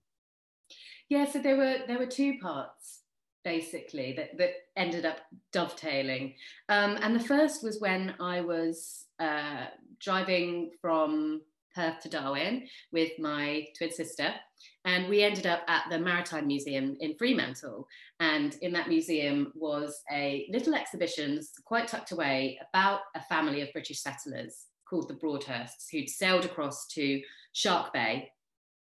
Yeah, 1.09 1.25
so 1.25 1.39
there 1.39 1.55
were 1.55 1.77
there 1.87 1.97
were 1.97 2.05
two 2.05 2.37
parts 2.39 3.01
basically 3.43 4.13
that 4.17 4.37
that 4.37 4.51
ended 4.75 5.05
up 5.05 5.19
dovetailing, 5.53 6.33
um, 6.67 6.97
and 7.01 7.15
the 7.15 7.23
first 7.23 7.63
was 7.63 7.79
when 7.79 8.13
I 8.19 8.41
was 8.41 9.05
uh, 9.19 9.67
driving 9.99 10.71
from 10.81 11.41
Perth 11.77 12.01
to 12.01 12.09
Darwin 12.09 12.67
with 12.91 13.11
my 13.19 13.67
twin 13.77 13.91
sister. 13.91 14.33
And 14.83 15.07
we 15.07 15.21
ended 15.21 15.45
up 15.45 15.61
at 15.67 15.83
the 15.91 15.99
Maritime 15.99 16.47
Museum 16.47 16.97
in 16.99 17.15
Fremantle. 17.17 17.87
And 18.19 18.55
in 18.63 18.73
that 18.73 18.89
museum 18.89 19.51
was 19.53 20.01
a 20.11 20.47
little 20.51 20.73
exhibition, 20.73 21.39
quite 21.65 21.87
tucked 21.87 22.11
away, 22.11 22.59
about 22.67 23.01
a 23.15 23.21
family 23.21 23.61
of 23.61 23.71
British 23.73 24.01
settlers 24.01 24.65
called 24.89 25.07
the 25.07 25.13
Broadhursts, 25.13 25.89
who'd 25.91 26.09
sailed 26.09 26.45
across 26.45 26.87
to 26.87 27.21
Shark 27.53 27.93
Bay 27.93 28.31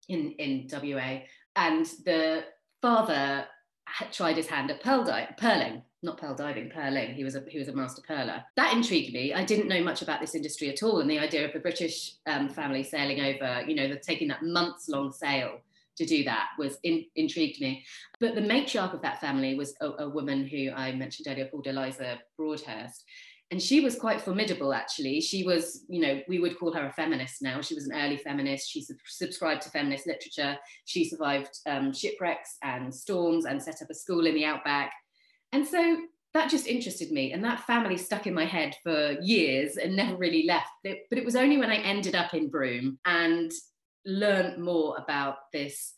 in, 0.09 0.31
in 0.31 0.68
WA. 0.69 1.21
And 1.56 1.85
the 2.03 2.44
father 2.81 3.45
had 3.85 4.12
tried 4.12 4.35
his 4.35 4.47
hand 4.47 4.71
at 4.71 4.83
pearl 4.83 5.06
di- 5.06 5.30
pearling 5.38 5.83
not 6.03 6.19
pearl 6.19 6.35
diving, 6.35 6.69
pearling. 6.69 7.13
He 7.13 7.23
was 7.23 7.35
a 7.35 7.44
he 7.47 7.57
was 7.57 7.67
a 7.69 7.73
master 7.73 8.01
pearler. 8.01 8.44
That 8.55 8.73
intrigued 8.73 9.13
me. 9.13 9.33
I 9.33 9.44
didn't 9.44 9.68
know 9.68 9.83
much 9.83 10.01
about 10.01 10.21
this 10.21 10.35
industry 10.35 10.69
at 10.69 10.83
all, 10.83 10.99
and 10.99 11.09
the 11.09 11.19
idea 11.19 11.45
of 11.45 11.54
the 11.54 11.59
British 11.59 12.16
um, 12.28 12.49
family 12.49 12.83
sailing 12.83 13.21
over, 13.21 13.63
you 13.68 13.75
know, 13.75 13.87
the, 13.87 13.95
taking 13.95 14.28
that 14.28 14.44
months 14.44 14.89
long 14.89 15.11
sail 15.11 15.59
to 15.95 16.06
do 16.06 16.23
that 16.23 16.49
was 16.57 16.78
in, 16.83 17.06
intrigued 17.16 17.61
me. 17.61 17.85
But 18.19 18.35
the 18.35 18.42
matriarch 18.42 18.94
of 18.94 19.01
that 19.01 19.21
family 19.21 19.56
was 19.56 19.75
a, 19.80 19.89
a 19.99 20.09
woman 20.09 20.47
who 20.47 20.71
I 20.71 20.92
mentioned 20.94 21.28
earlier 21.30 21.47
called 21.47 21.68
Eliza 21.68 22.19
Broadhurst. 22.37 23.06
And 23.51 23.61
she 23.61 23.81
was 23.81 23.95
quite 23.95 24.19
formidable, 24.19 24.73
actually. 24.73 25.21
She 25.21 25.44
was, 25.44 25.85
you 25.87 26.01
know, 26.01 26.21
we 26.28 26.39
would 26.39 26.57
call 26.57 26.73
her 26.73 26.87
a 26.87 26.94
feminist 26.94 27.44
now. 27.44 27.61
She 27.61 27.75
was 27.75 27.87
an 27.87 27.95
early 27.95 28.18
feminist. 28.18 28.71
She 28.71 28.81
sub- 28.81 28.97
subscribed 29.06 29.61
to 29.61 29.69
feminist 29.69 30.07
literature. 30.07 30.57
She 30.85 31.07
survived 31.07 31.59
um, 31.68 31.94
shipwrecks 31.94 32.57
and 32.63 32.94
storms 32.94 33.45
and 33.45 33.61
set 33.61 33.83
up 33.83 33.92
a 33.92 33.94
school 33.94 34.25
in 34.25 34.33
the 34.33 34.45
outback 34.45 34.92
and 35.54 35.66
so 35.66 35.98
that 36.33 36.50
just 36.50 36.68
interested 36.68 37.12
me. 37.12 37.31
And 37.31 37.44
that 37.44 37.66
family 37.66 37.95
stuck 37.95 38.26
in 38.26 38.33
my 38.33 38.45
head 38.45 38.76
for 38.83 39.12
years 39.22 39.78
and 39.78 39.95
never 39.95 40.16
really 40.16 40.45
left. 40.48 40.72
But 40.83 40.98
it 41.12 41.26
was 41.26 41.36
only 41.36 41.57
when 41.57 41.69
I 41.69 41.76
ended 41.76 42.16
up 42.16 42.33
in 42.33 42.50
Broome 42.50 42.98
and 43.06 43.52
learned 44.06 44.62
more 44.62 44.98
about 44.98 45.36
this 45.54 45.94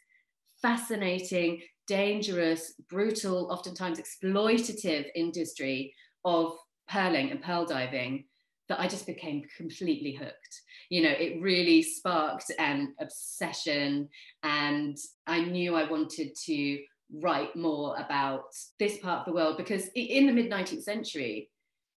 fascinating, 0.61 1.61
dangerous, 1.87 2.73
brutal, 2.89 3.49
oftentimes 3.49 3.99
exploitative 3.99 5.05
industry 5.15 5.93
of 6.25 6.53
pearling 6.89 7.31
and 7.31 7.41
pearl 7.41 7.65
diving 7.65 8.25
that 8.67 8.79
I 8.79 8.87
just 8.87 9.05
became 9.05 9.43
completely 9.55 10.13
hooked. 10.13 10.61
You 10.89 11.03
know, 11.03 11.11
it 11.11 11.41
really 11.41 11.81
sparked 11.81 12.51
an 12.59 12.93
obsession, 12.99 14.09
and 14.43 14.97
I 15.27 15.41
knew 15.41 15.75
I 15.75 15.89
wanted 15.89 16.35
to 16.45 16.79
write 17.21 17.55
more 17.55 17.95
about 17.97 18.45
this 18.79 18.97
part 18.97 19.19
of 19.19 19.25
the 19.25 19.33
world 19.33 19.57
because 19.57 19.89
in 19.95 20.27
the 20.27 20.33
mid 20.33 20.49
19th 20.49 20.83
century, 20.83 21.49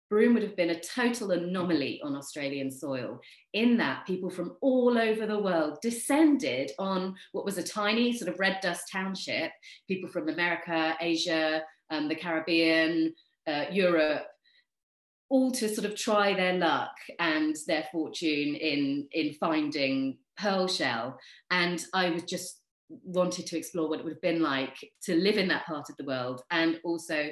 Broome 0.10 0.36
would 0.36 0.44
have 0.44 0.56
been 0.56 0.70
a 0.70 0.80
total 0.80 1.32
anomaly 1.32 2.00
on 2.04 2.16
Australian 2.16 2.72
soil, 2.72 3.20
in 3.54 3.76
that 3.78 4.06
people 4.06 4.30
from 4.30 4.56
all 4.62 4.98
over 4.98 5.26
the 5.26 5.40
world 5.40 5.80
descended 5.82 6.72
on 6.80 7.16
what 7.34 7.44
was 7.44 7.58
a 7.58 7.64
tiny 7.64 8.14
sort 8.14 8.32
of 8.32 8.40
red 8.40 8.60
dust 8.62 8.84
township, 8.92 9.52
people 9.88 10.10
from 10.10 10.30
America, 10.30 10.96
Asia, 11.02 11.62
um, 11.90 12.08
the 12.08 12.16
Caribbean, 12.16 13.14
uh, 13.48 13.66
Europe, 13.70 14.28
all 15.30 15.52
to 15.52 15.68
sort 15.68 15.86
of 15.86 15.96
try 15.96 16.34
their 16.34 16.54
luck 16.54 16.96
and 17.20 17.56
their 17.68 17.86
fortune 17.92 18.56
in, 18.56 19.08
in 19.12 19.34
finding 19.34 20.18
pearl 20.38 20.68
shell. 20.68 21.20
And 21.52 21.84
I 21.94 22.12
was 22.12 22.24
just 22.24 22.62
wanted 22.90 23.46
to 23.48 23.58
explore 23.58 23.90
what 23.90 24.00
it 24.00 24.06
would 24.06 24.14
have 24.14 24.22
been 24.22 24.42
like 24.42 24.76
to 25.04 25.16
live 25.16 25.38
in 25.38 25.48
that 25.50 25.66
part 25.66 25.90
of 25.90 25.98
the 25.98 26.06
world 26.06 26.42
and 26.52 26.80
also 26.84 27.30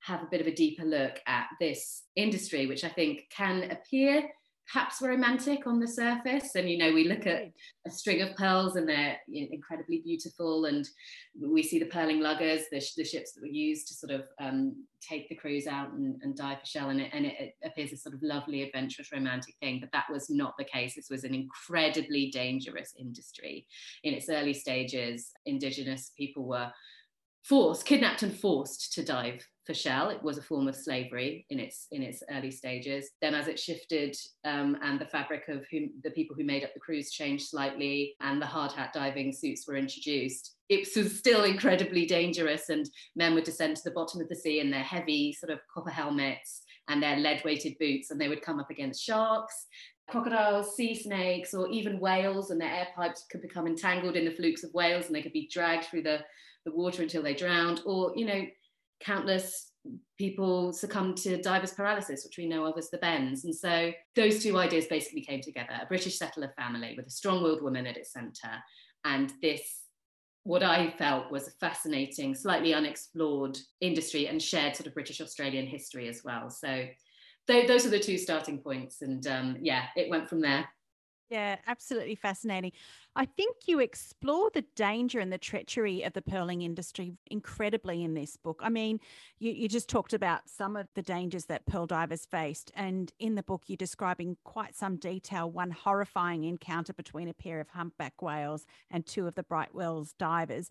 have 0.00 0.22
a 0.22 0.28
bit 0.30 0.40
of 0.40 0.46
a 0.46 0.54
deeper 0.54 0.84
look 0.84 1.18
at 1.26 1.46
this 1.60 2.04
industry, 2.16 2.66
which 2.66 2.84
I 2.84 2.88
think 2.88 3.22
can 3.34 3.70
appear 3.70 4.28
perhaps 4.70 5.00
romantic 5.00 5.66
on 5.66 5.80
the 5.80 5.88
surface. 5.88 6.54
And, 6.54 6.68
you 6.68 6.76
know, 6.76 6.92
we 6.92 7.08
look 7.08 7.26
at 7.26 7.50
a 7.86 7.90
string 7.90 8.20
of 8.20 8.36
pearls 8.36 8.76
and 8.76 8.88
they're 8.88 9.16
you 9.26 9.42
know, 9.42 9.48
incredibly 9.52 10.02
beautiful. 10.04 10.66
And 10.66 10.86
we 11.40 11.62
see 11.62 11.78
the 11.78 11.86
pearling 11.86 12.20
luggers, 12.20 12.62
the, 12.70 12.84
the 12.96 13.04
ships 13.04 13.32
that 13.32 13.40
were 13.40 13.46
used 13.46 13.88
to 13.88 13.94
sort 13.94 14.12
of 14.12 14.24
um, 14.40 14.84
take 15.00 15.28
the 15.28 15.36
crews 15.36 15.66
out 15.66 15.92
and, 15.92 16.20
and 16.22 16.36
dive 16.36 16.60
for 16.60 16.66
shell. 16.66 16.90
And, 16.90 17.00
it, 17.00 17.10
and 17.12 17.24
it, 17.24 17.34
it, 17.38 17.54
appears 17.64 17.92
a 17.92 17.96
sort 17.96 18.14
of 18.14 18.22
lovely, 18.22 18.62
adventurous, 18.62 19.12
romantic 19.12 19.54
thing. 19.60 19.80
But 19.80 19.92
that 19.92 20.10
was 20.10 20.28
not 20.28 20.54
the 20.58 20.64
case. 20.64 20.94
This 20.94 21.10
was 21.10 21.24
an 21.24 21.34
incredibly 21.34 22.30
dangerous 22.30 22.92
industry. 22.98 23.66
In 24.04 24.12
its 24.12 24.28
early 24.28 24.54
stages, 24.54 25.30
Indigenous 25.46 26.12
people 26.16 26.44
were 26.44 26.70
forced, 27.48 27.86
kidnapped 27.86 28.22
and 28.22 28.36
forced 28.36 28.92
to 28.92 29.04
dive 29.04 29.46
for 29.64 29.74
shell. 29.74 30.10
It 30.10 30.22
was 30.22 30.38
a 30.38 30.42
form 30.42 30.68
of 30.68 30.76
slavery 30.76 31.46
in 31.50 31.58
its 31.58 31.86
in 31.92 32.02
its 32.02 32.22
early 32.30 32.50
stages. 32.50 33.10
Then, 33.20 33.34
as 33.34 33.48
it 33.48 33.58
shifted 33.58 34.16
um, 34.44 34.76
and 34.82 35.00
the 35.00 35.06
fabric 35.06 35.48
of 35.48 35.64
whom, 35.70 35.90
the 36.04 36.10
people 36.10 36.36
who 36.36 36.44
made 36.44 36.64
up 36.64 36.74
the 36.74 36.80
crews 36.80 37.10
changed 37.10 37.48
slightly, 37.48 38.14
and 38.20 38.40
the 38.40 38.46
hard 38.46 38.72
hat 38.72 38.92
diving 38.92 39.32
suits 39.32 39.66
were 39.66 39.76
introduced, 39.76 40.56
it 40.68 40.88
was 40.96 41.18
still 41.18 41.44
incredibly 41.44 42.06
dangerous. 42.06 42.68
And 42.68 42.88
men 43.16 43.34
would 43.34 43.44
descend 43.44 43.76
to 43.76 43.82
the 43.84 43.94
bottom 43.94 44.20
of 44.20 44.28
the 44.28 44.36
sea 44.36 44.60
in 44.60 44.70
their 44.70 44.82
heavy 44.82 45.32
sort 45.32 45.52
of 45.52 45.60
copper 45.72 45.90
helmets 45.90 46.62
and 46.88 47.02
their 47.02 47.18
lead 47.18 47.42
weighted 47.44 47.76
boots, 47.78 48.10
and 48.10 48.20
they 48.20 48.28
would 48.28 48.42
come 48.42 48.60
up 48.60 48.70
against 48.70 49.04
sharks. 49.04 49.66
Crocodiles, 50.10 50.74
sea 50.74 50.94
snakes, 50.94 51.52
or 51.52 51.68
even 51.68 52.00
whales, 52.00 52.50
and 52.50 52.58
their 52.58 52.72
air 52.72 52.88
pipes 52.96 53.26
could 53.30 53.42
become 53.42 53.66
entangled 53.66 54.16
in 54.16 54.24
the 54.24 54.30
flukes 54.30 54.64
of 54.64 54.72
whales 54.72 55.04
and 55.04 55.14
they 55.14 55.20
could 55.20 55.34
be 55.34 55.50
dragged 55.52 55.84
through 55.84 56.02
the 56.02 56.20
the 56.64 56.72
water 56.72 57.02
until 57.02 57.22
they 57.22 57.34
drowned, 57.34 57.80
or, 57.86 58.12
you 58.16 58.26
know, 58.26 58.44
countless 59.00 59.72
people 60.18 60.72
succumbed 60.72 61.16
to 61.16 61.40
divers 61.40 61.72
paralysis, 61.72 62.24
which 62.24 62.36
we 62.36 62.48
know 62.48 62.64
of 62.66 62.76
as 62.76 62.90
the 62.90 62.98
bends. 62.98 63.44
And 63.44 63.54
so 63.54 63.92
those 64.16 64.42
two 64.42 64.58
ideas 64.58 64.86
basically 64.86 65.22
came 65.22 65.40
together 65.40 65.78
a 65.80 65.86
British 65.86 66.18
settler 66.18 66.52
family 66.58 66.94
with 66.96 67.06
a 67.06 67.10
strong 67.10 67.42
willed 67.42 67.62
woman 67.62 67.86
at 67.86 67.96
its 67.96 68.12
centre, 68.12 68.56
and 69.04 69.32
this. 69.42 69.82
What 70.44 70.62
I 70.62 70.94
felt 70.96 71.30
was 71.30 71.46
a 71.46 71.50
fascinating, 71.60 72.34
slightly 72.34 72.72
unexplored 72.72 73.58
industry 73.82 74.28
and 74.28 74.40
shared 74.40 74.76
sort 74.76 74.86
of 74.86 74.94
British 74.94 75.20
Australian 75.20 75.66
history 75.66 76.08
as 76.08 76.22
well. 76.24 76.48
So, 76.48 76.86
those 77.46 77.84
are 77.84 77.90
the 77.90 77.98
two 77.98 78.16
starting 78.16 78.58
points. 78.58 79.02
And 79.02 79.26
um, 79.26 79.58
yeah, 79.60 79.86
it 79.94 80.08
went 80.08 80.26
from 80.26 80.40
there. 80.40 80.66
Yeah, 81.28 81.56
absolutely 81.66 82.14
fascinating. 82.14 82.72
I 83.18 83.24
think 83.24 83.56
you 83.66 83.80
explore 83.80 84.48
the 84.54 84.64
danger 84.76 85.18
and 85.18 85.32
the 85.32 85.38
treachery 85.38 86.04
of 86.04 86.12
the 86.12 86.22
pearling 86.22 86.62
industry 86.62 87.14
incredibly 87.26 88.04
in 88.04 88.14
this 88.14 88.36
book. 88.36 88.60
I 88.62 88.68
mean, 88.68 89.00
you, 89.40 89.50
you 89.50 89.68
just 89.68 89.88
talked 89.88 90.12
about 90.12 90.42
some 90.48 90.76
of 90.76 90.86
the 90.94 91.02
dangers 91.02 91.46
that 91.46 91.66
pearl 91.66 91.84
divers 91.84 92.26
faced. 92.26 92.70
And 92.76 93.12
in 93.18 93.34
the 93.34 93.42
book, 93.42 93.64
you're 93.66 93.76
describing 93.76 94.36
quite 94.44 94.76
some 94.76 94.98
detail 94.98 95.50
one 95.50 95.72
horrifying 95.72 96.44
encounter 96.44 96.92
between 96.92 97.26
a 97.26 97.34
pair 97.34 97.58
of 97.58 97.70
humpback 97.70 98.22
whales 98.22 98.66
and 98.88 99.04
two 99.04 99.26
of 99.26 99.34
the 99.34 99.42
Brightwells 99.42 100.12
divers. 100.16 100.70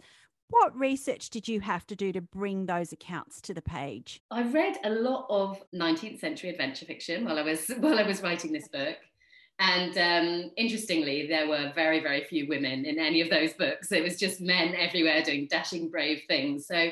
What 0.49 0.73
research 0.73 1.29
did 1.29 1.49
you 1.49 1.59
have 1.59 1.85
to 1.87 1.97
do 1.97 2.13
to 2.13 2.21
bring 2.21 2.65
those 2.65 2.93
accounts 2.93 3.41
to 3.41 3.53
the 3.53 3.61
page? 3.61 4.21
I 4.31 4.43
read 4.43 4.77
a 4.85 4.89
lot 4.89 5.25
of 5.29 5.61
19th 5.75 6.21
century 6.21 6.51
adventure 6.51 6.85
fiction 6.85 7.25
while 7.25 7.39
I 7.39 7.41
was 7.41 7.67
while 7.79 7.99
I 7.99 8.03
was 8.03 8.23
writing 8.23 8.53
this 8.53 8.69
book. 8.69 8.95
And 9.59 9.97
um, 9.97 10.51
interestingly, 10.55 11.27
there 11.27 11.47
were 11.47 11.71
very, 11.73 11.99
very 11.99 12.23
few 12.23 12.47
women 12.47 12.85
in 12.85 12.99
any 12.99 13.21
of 13.21 13.29
those 13.29 13.53
books. 13.53 13.91
It 13.91 14.03
was 14.03 14.19
just 14.19 14.39
men 14.39 14.75
everywhere 14.75 15.23
doing 15.23 15.47
dashing, 15.49 15.89
brave 15.89 16.21
things. 16.27 16.67
So 16.67 16.89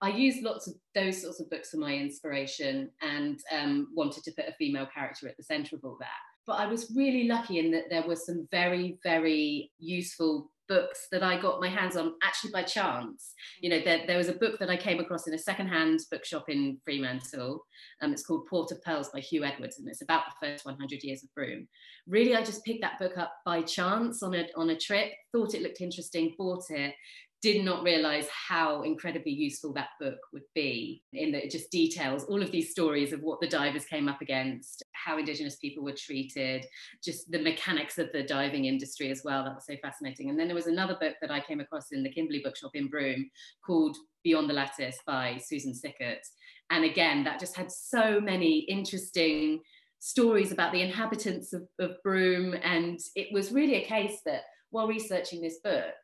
I 0.00 0.10
used 0.10 0.42
lots 0.42 0.66
of 0.66 0.74
those 0.94 1.22
sorts 1.22 1.40
of 1.40 1.50
books 1.50 1.70
for 1.70 1.76
my 1.76 1.94
inspiration 1.94 2.90
and 3.02 3.38
um, 3.56 3.88
wanted 3.94 4.24
to 4.24 4.32
put 4.32 4.48
a 4.48 4.54
female 4.54 4.86
character 4.92 5.28
at 5.28 5.36
the 5.36 5.44
centre 5.44 5.76
of 5.76 5.84
all 5.84 5.96
that. 6.00 6.08
But 6.46 6.54
I 6.54 6.66
was 6.66 6.92
really 6.96 7.28
lucky 7.28 7.58
in 7.58 7.70
that 7.72 7.90
there 7.90 8.06
were 8.06 8.16
some 8.16 8.48
very, 8.50 8.98
very 9.04 9.70
useful 9.78 10.50
books 10.68 11.08
that 11.10 11.22
I 11.22 11.40
got 11.40 11.60
my 11.60 11.68
hands 11.68 11.96
on 11.96 12.14
actually 12.22 12.50
by 12.52 12.62
chance. 12.62 13.34
You 13.60 13.70
know, 13.70 13.80
there, 13.84 14.04
there 14.06 14.18
was 14.18 14.28
a 14.28 14.34
book 14.34 14.58
that 14.58 14.70
I 14.70 14.76
came 14.76 15.00
across 15.00 15.26
in 15.26 15.34
a 15.34 15.38
secondhand 15.38 16.00
bookshop 16.10 16.48
in 16.48 16.78
Fremantle. 16.84 17.64
Um, 18.02 18.12
it's 18.12 18.24
called 18.24 18.46
Port 18.46 18.70
of 18.72 18.82
Pearls 18.82 19.08
by 19.08 19.20
Hugh 19.20 19.44
Edwards, 19.44 19.78
and 19.78 19.88
it's 19.88 20.02
about 20.02 20.24
the 20.26 20.46
first 20.46 20.64
100 20.64 21.02
years 21.02 21.22
of 21.22 21.34
Broome. 21.34 21.68
Really, 22.06 22.34
I 22.34 22.42
just 22.42 22.64
picked 22.64 22.82
that 22.82 22.98
book 22.98 23.16
up 23.18 23.32
by 23.44 23.62
chance 23.62 24.22
on 24.22 24.34
a, 24.34 24.46
on 24.56 24.70
a 24.70 24.78
trip, 24.78 25.12
thought 25.32 25.54
it 25.54 25.62
looked 25.62 25.80
interesting, 25.80 26.34
bought 26.38 26.64
it, 26.70 26.94
did 27.40 27.64
not 27.64 27.84
realize 27.84 28.26
how 28.28 28.82
incredibly 28.82 29.30
useful 29.30 29.72
that 29.72 29.90
book 30.00 30.18
would 30.32 30.42
be 30.54 31.02
in 31.12 31.30
that 31.30 31.44
it 31.44 31.50
just 31.50 31.70
details 31.70 32.24
all 32.24 32.42
of 32.42 32.50
these 32.50 32.70
stories 32.70 33.12
of 33.12 33.20
what 33.20 33.40
the 33.40 33.46
divers 33.46 33.84
came 33.84 34.08
up 34.08 34.20
against 34.20 34.82
how 34.92 35.18
indigenous 35.18 35.56
people 35.56 35.84
were 35.84 35.94
treated 35.96 36.66
just 37.02 37.30
the 37.30 37.40
mechanics 37.40 37.98
of 37.98 38.10
the 38.12 38.24
diving 38.24 38.64
industry 38.64 39.10
as 39.10 39.22
well. 39.24 39.44
That 39.44 39.54
was 39.54 39.66
so 39.66 39.76
fascinating. 39.80 40.30
And 40.30 40.38
then 40.38 40.48
there 40.48 40.54
was 40.56 40.66
another 40.66 40.96
book 41.00 41.14
that 41.20 41.30
i 41.30 41.40
came 41.40 41.60
across 41.60 41.92
in 41.92 42.02
the 42.02 42.10
kimberley 42.10 42.40
bookshop 42.42 42.72
in 42.74 42.88
broome 42.88 43.30
called 43.64 43.96
beyond 44.24 44.50
the 44.50 44.54
lattice 44.54 44.98
by 45.06 45.38
susan 45.44 45.74
sickert. 45.74 46.22
And 46.70 46.84
again 46.84 47.22
that 47.24 47.40
just 47.40 47.56
had 47.56 47.70
so 47.70 48.20
many 48.20 48.60
interesting 48.68 49.60
stories 50.00 50.52
about 50.52 50.72
the 50.72 50.82
inhabitants 50.82 51.52
of, 51.52 51.62
of 51.78 52.02
broome. 52.02 52.54
And 52.62 52.98
it 53.14 53.32
was 53.32 53.52
really 53.52 53.76
a 53.76 53.86
case 53.86 54.20
that 54.26 54.42
while 54.70 54.86
researching 54.86 55.40
this 55.40 55.58
book 55.62 55.94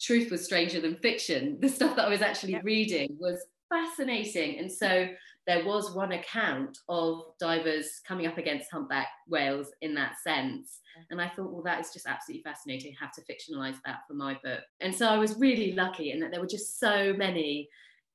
truth 0.00 0.30
was 0.30 0.44
stranger 0.44 0.80
than 0.80 0.96
fiction. 0.96 1.58
The 1.60 1.68
stuff 1.68 1.96
that 1.96 2.06
I 2.06 2.08
was 2.08 2.22
actually 2.22 2.52
yep. 2.52 2.64
reading 2.64 3.16
was 3.18 3.44
fascinating. 3.68 4.58
And 4.58 4.70
so 4.70 5.08
there 5.46 5.64
was 5.64 5.94
one 5.94 6.12
account 6.12 6.78
of 6.88 7.22
divers 7.40 8.00
coming 8.06 8.26
up 8.26 8.38
against 8.38 8.70
humpback 8.70 9.08
whales 9.26 9.68
in 9.80 9.94
that 9.94 10.18
sense. 10.22 10.80
And 11.10 11.20
I 11.20 11.28
thought, 11.28 11.52
well, 11.52 11.62
that 11.64 11.80
is 11.80 11.92
just 11.92 12.06
absolutely 12.06 12.42
fascinating. 12.42 12.94
I 13.00 13.04
have 13.04 13.14
to 13.14 13.22
fictionalize 13.22 13.76
that 13.86 14.00
for 14.06 14.14
my 14.14 14.38
book. 14.44 14.60
And 14.80 14.94
so 14.94 15.08
I 15.08 15.16
was 15.16 15.38
really 15.38 15.72
lucky 15.72 16.10
in 16.10 16.20
that 16.20 16.32
there 16.32 16.40
were 16.40 16.46
just 16.46 16.78
so 16.78 17.14
many 17.16 17.68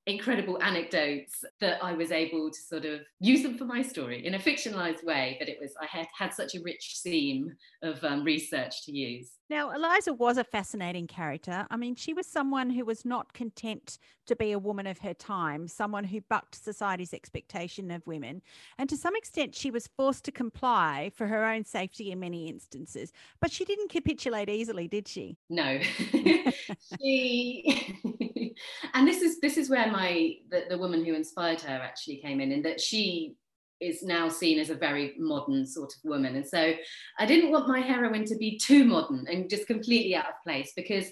incredible 0.05 0.62
anecdotes 0.62 1.45
that 1.62 1.83
I 1.83 1.93
was 1.93 2.12
able 2.12 2.51
to 2.51 2.60
sort 2.60 2.86
of 2.86 3.01
use 3.19 3.43
them 3.43 3.57
for 3.57 3.65
my 3.65 3.81
story 3.81 4.25
in 4.25 4.33
a 4.33 4.39
fictionalized 4.39 5.03
way. 5.03 5.38
But 5.39 5.48
it 5.50 5.57
was, 5.62 5.74
I 5.81 5.86
had 5.86 6.07
had 6.17 6.33
such 6.33 6.55
a 6.55 6.62
rich 6.62 6.98
seam 6.98 7.53
of 7.81 8.03
um, 8.03 8.24
research 8.24 8.83
to 8.86 8.91
use. 8.91 9.31
Now, 9.50 9.72
Eliza 9.72 10.13
was 10.13 10.38
a 10.38 10.43
fascinating 10.43 11.05
character. 11.05 11.67
I 11.69 11.77
mean, 11.77 11.95
she 11.95 12.13
was 12.13 12.25
someone 12.25 12.69
who 12.69 12.86
was 12.86 13.05
not 13.05 13.33
content 13.33 14.00
to 14.25 14.36
be 14.36 14.51
a 14.51 14.60
woman 14.60 14.88
of 14.88 14.98
her 15.00 15.13
time, 15.13 15.67
someone 15.67 16.05
who 16.05 16.22
bucked 16.22 16.55
society's 16.55 17.13
expectation 17.13 17.91
of 17.91 18.07
women. 18.07 18.41
And 18.77 18.89
to 18.89 18.98
some 18.98 19.15
extent, 19.15 19.53
she 19.53 19.69
was 19.69 19.88
forced 19.95 20.24
to 20.25 20.31
comply 20.31 21.12
for 21.13 21.27
her 21.27 21.45
own 21.45 21.65
safety 21.65 22.12
in 22.12 22.19
many 22.19 22.48
instances. 22.48 23.12
But 23.41 23.51
she 23.51 23.65
didn't 23.65 23.91
capitulate 23.91 24.50
easily, 24.50 24.88
did 24.88 25.07
she? 25.07 25.38
No. 25.50 25.79
she 27.01 28.00
and 28.93 29.07
this 29.07 29.21
is 29.21 29.39
this 29.39 29.57
is 29.57 29.69
where 29.69 29.91
my 29.91 30.35
the, 30.49 30.63
the 30.69 30.77
woman 30.77 31.03
who 31.03 31.13
inspired 31.13 31.61
her 31.61 31.75
actually 31.75 32.17
came 32.17 32.39
in, 32.39 32.51
in 32.51 32.61
that 32.63 32.81
she 32.81 33.35
is 33.83 34.03
now 34.03 34.29
seen 34.29 34.59
as 34.59 34.69
a 34.69 34.75
very 34.75 35.13
modern 35.17 35.65
sort 35.65 35.93
of 35.93 36.09
woman. 36.09 36.35
And 36.35 36.47
so 36.47 36.73
I 37.19 37.25
didn't 37.25 37.51
want 37.51 37.67
my 37.67 37.81
heroine 37.81 38.25
to 38.25 38.37
be 38.37 38.57
too 38.57 38.85
modern 38.85 39.25
and 39.29 39.49
just 39.49 39.67
completely 39.67 40.15
out 40.15 40.29
of 40.29 40.43
place 40.43 40.71
because 40.75 41.05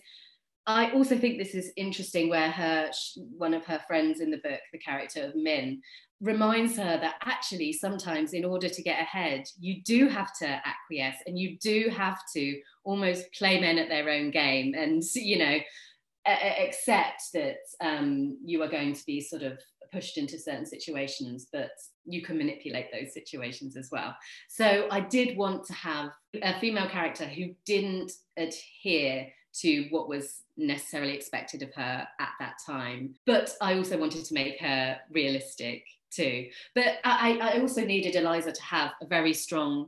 I 0.67 0.91
also 0.91 1.17
think 1.17 1.37
this 1.37 1.55
is 1.55 1.71
interesting 1.75 2.29
where 2.29 2.51
her 2.51 2.91
one 3.37 3.53
of 3.53 3.65
her 3.65 3.81
friends 3.87 4.19
in 4.19 4.29
the 4.29 4.37
book, 4.37 4.59
the 4.71 4.79
character 4.79 5.23
of 5.23 5.35
Min, 5.35 5.81
reminds 6.21 6.77
her 6.77 6.99
that 6.99 7.15
actually 7.25 7.73
sometimes 7.73 8.33
in 8.33 8.45
order 8.45 8.69
to 8.69 8.83
get 8.83 9.01
ahead, 9.01 9.43
you 9.59 9.81
do 9.83 10.07
have 10.07 10.31
to 10.37 10.47
acquiesce 10.47 11.17
and 11.25 11.37
you 11.37 11.57
do 11.59 11.89
have 11.89 12.19
to 12.35 12.61
almost 12.83 13.25
play 13.33 13.59
men 13.59 13.79
at 13.79 13.89
their 13.89 14.07
own 14.07 14.29
game 14.29 14.75
and 14.75 15.01
you 15.15 15.39
know 15.39 15.57
accept 16.25 17.23
that 17.33 17.57
um, 17.81 18.37
you 18.43 18.61
are 18.61 18.67
going 18.67 18.93
to 18.93 19.05
be 19.05 19.21
sort 19.21 19.43
of 19.43 19.59
pushed 19.91 20.17
into 20.17 20.39
certain 20.39 20.65
situations, 20.65 21.47
but 21.51 21.71
you 22.05 22.21
can 22.21 22.37
manipulate 22.37 22.87
those 22.91 23.13
situations 23.13 23.75
as 23.75 23.89
well. 23.91 24.15
So 24.49 24.87
I 24.89 25.01
did 25.01 25.37
want 25.37 25.65
to 25.65 25.73
have 25.73 26.11
a 26.41 26.59
female 26.59 26.87
character 26.87 27.25
who 27.25 27.53
didn't 27.65 28.11
adhere 28.37 29.27
to 29.53 29.87
what 29.89 30.07
was 30.07 30.43
necessarily 30.57 31.13
expected 31.13 31.61
of 31.61 31.73
her 31.73 32.07
at 32.19 32.29
that 32.39 32.53
time. 32.65 33.15
But 33.25 33.51
I 33.61 33.75
also 33.75 33.97
wanted 33.97 34.23
to 34.25 34.33
make 34.33 34.59
her 34.61 34.97
realistic 35.11 35.83
too. 36.11 36.47
But 36.75 36.99
I, 37.03 37.37
I 37.41 37.59
also 37.59 37.83
needed 37.83 38.15
Eliza 38.15 38.51
to 38.51 38.63
have 38.63 38.91
a 39.01 39.05
very 39.05 39.33
strong 39.33 39.87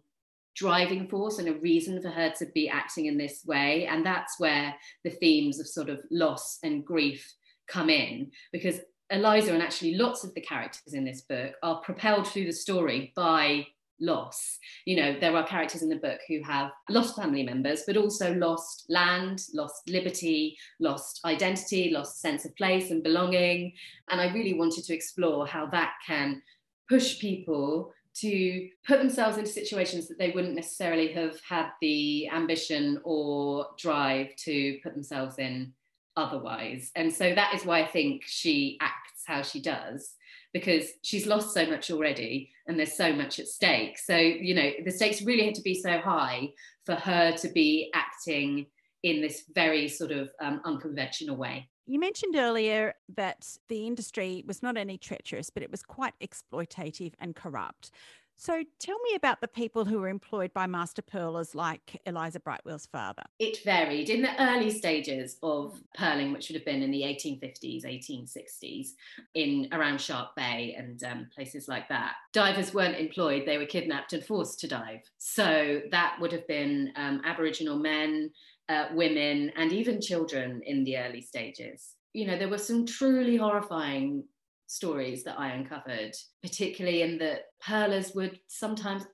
driving 0.56 1.08
force 1.08 1.40
and 1.40 1.48
a 1.48 1.54
reason 1.54 2.02
for 2.02 2.10
her 2.10 2.32
to 2.38 2.46
be 2.54 2.70
acting 2.70 3.08
in 3.08 3.18
this 3.18 3.44
way. 3.46 3.88
And 3.88 4.06
that's 4.06 4.40
where 4.40 4.76
the 5.04 5.10
themes 5.10 5.60
of 5.60 5.68
sort 5.68 5.90
of 5.90 6.00
loss 6.12 6.60
and 6.64 6.86
grief 6.86 7.34
come 7.68 7.90
in 7.90 8.32
because 8.52 8.80
Eliza 9.10 9.54
and 9.54 9.62
actually 9.62 9.96
lots 9.96 10.24
of 10.24 10.34
the 10.34 10.42
characters 10.42 10.94
in 10.94 11.06
this 11.06 11.22
book 11.22 11.54
are 11.62 11.82
propelled 11.82 12.28
through 12.28 12.46
the 12.46 12.54
story 12.54 13.14
by 13.16 13.68
loss. 14.00 14.58
You 14.86 14.98
know, 14.98 15.20
there 15.20 15.36
are 15.36 15.46
characters 15.46 15.82
in 15.82 15.90
the 15.90 15.96
book 15.96 16.20
who 16.28 16.42
have 16.44 16.72
lost 16.90 17.16
family 17.16 17.44
members, 17.44 17.84
but 17.86 17.98
also 17.98 18.34
lost 18.34 18.86
land, 18.90 19.44
lost 19.54 19.88
liberty, 19.88 20.58
lost 20.80 21.22
identity, 21.26 21.92
lost 21.92 22.22
sense 22.22 22.46
of 22.46 22.56
place 22.56 22.92
and 22.92 23.04
belonging. 23.04 23.74
And 24.10 24.20
I 24.20 24.34
really 24.34 24.54
wanted 24.54 24.84
to 24.86 24.94
explore 24.94 25.48
how 25.48 25.68
that 25.68 25.94
can 26.06 26.42
push 26.90 27.20
people 27.20 27.94
to 28.16 28.70
put 28.86 29.00
themselves 29.00 29.38
into 29.38 29.50
situations 29.50 30.08
that 30.08 30.18
they 30.18 30.32
wouldn't 30.32 30.56
necessarily 30.56 31.12
have 31.14 31.40
had 31.48 31.70
the 31.82 32.30
ambition 32.30 33.00
or 33.04 33.68
drive 33.78 34.36
to 34.36 34.78
put 34.84 34.94
themselves 34.94 35.40
in 35.40 35.74
otherwise. 36.16 36.92
And 36.96 37.12
so 37.12 37.34
that 37.34 37.54
is 37.56 37.66
why 37.66 37.82
I 37.82 37.88
think 37.88 38.24
she 38.26 38.78
acts 38.82 39.24
how 39.26 39.42
she 39.42 39.62
does 39.62 40.14
because 40.54 40.86
she's 41.02 41.26
lost 41.26 41.54
so 41.54 41.66
much 41.66 41.90
already 41.90 42.52
and 42.68 42.78
there's 42.78 42.96
so 42.96 43.12
much 43.12 43.40
at 43.40 43.48
stake. 43.48 43.98
So, 43.98 44.16
you 44.16 44.54
know, 44.54 44.72
the 44.86 44.92
stakes 44.92 45.24
really 45.24 45.46
had 45.46 45.56
to 45.56 45.62
be 45.62 45.82
so 45.82 45.98
high 45.98 46.50
for 46.86 46.96
her 46.96 47.32
to 47.38 47.50
be 47.50 47.90
acting 47.96 48.68
in 49.02 49.22
this 49.22 49.44
very 49.54 49.88
sort 49.90 50.12
of 50.12 50.30
um, 50.42 50.62
unconventional 50.64 51.36
way. 51.36 51.70
You 51.86 52.00
mentioned 52.00 52.36
earlier 52.36 52.94
that 53.16 53.58
the 53.68 53.86
industry 53.86 54.44
was 54.48 54.64
not 54.64 54.78
only 54.78 54.98
treacherous, 54.98 55.50
but 55.50 55.64
it 55.64 55.72
was 55.72 55.84
quite 55.84 56.14
exploitative 56.22 57.14
and 57.20 57.36
corrupt. 57.36 57.92
So 58.36 58.64
tell 58.80 59.00
me 59.00 59.16
about 59.16 59.42
the 59.42 59.48
people 59.48 59.86
who 59.86 60.00
were 60.00 60.10
employed 60.10 60.54
by 60.54 60.66
master 60.66 61.02
pearlers 61.02 61.54
like 61.54 62.02
Eliza 62.06 62.40
Brightwell's 62.40 62.88
father. 62.88 63.24
It 63.40 63.60
varied. 63.64 64.10
In 64.10 64.22
the 64.22 64.42
early 64.42 64.70
stages 64.72 65.38
of 65.44 65.80
pearling, 65.96 66.34
which 66.34 66.50
would 66.50 66.56
have 66.56 66.66
been 66.66 66.82
in 66.82 66.92
the 66.92 67.04
1850s, 67.04 67.86
1860s, 67.86 68.90
in 69.36 69.68
around 69.72 70.02
Shark 70.02 70.36
Bay 70.36 70.76
and 70.78 71.04
um, 71.04 71.28
places 71.34 71.68
like 71.68 71.88
that, 71.90 72.16
divers 72.32 72.74
weren't 72.74 72.98
employed, 72.98 73.44
they 73.46 73.58
were 73.58 73.66
kidnapped 73.66 74.14
and 74.14 74.26
forced 74.26 74.60
to 74.62 74.68
dive. 74.68 75.02
So 75.20 75.82
that 75.92 76.18
would 76.20 76.32
have 76.32 76.48
been 76.48 76.92
um, 76.96 77.22
Aboriginal 77.24 77.78
men, 77.78 78.32
uh, 78.70 78.88
women, 78.94 79.52
and 79.56 79.72
even 79.72 80.02
children 80.02 80.62
in 80.66 80.84
the 80.84 80.98
early 80.98 81.22
stages. 81.22 81.96
You 82.14 82.28
know, 82.28 82.38
there 82.38 82.50
were 82.50 82.58
some 82.58 82.86
truly 82.86 83.38
horrifying 83.38 84.24
stories 84.68 85.24
that 85.24 85.40
I 85.40 85.50
uncovered, 85.50 86.16
particularly 86.42 87.02
in 87.02 87.18
that 87.20 87.42
pearlers 87.62 88.14
would 88.16 88.40
sometimes 88.48 89.06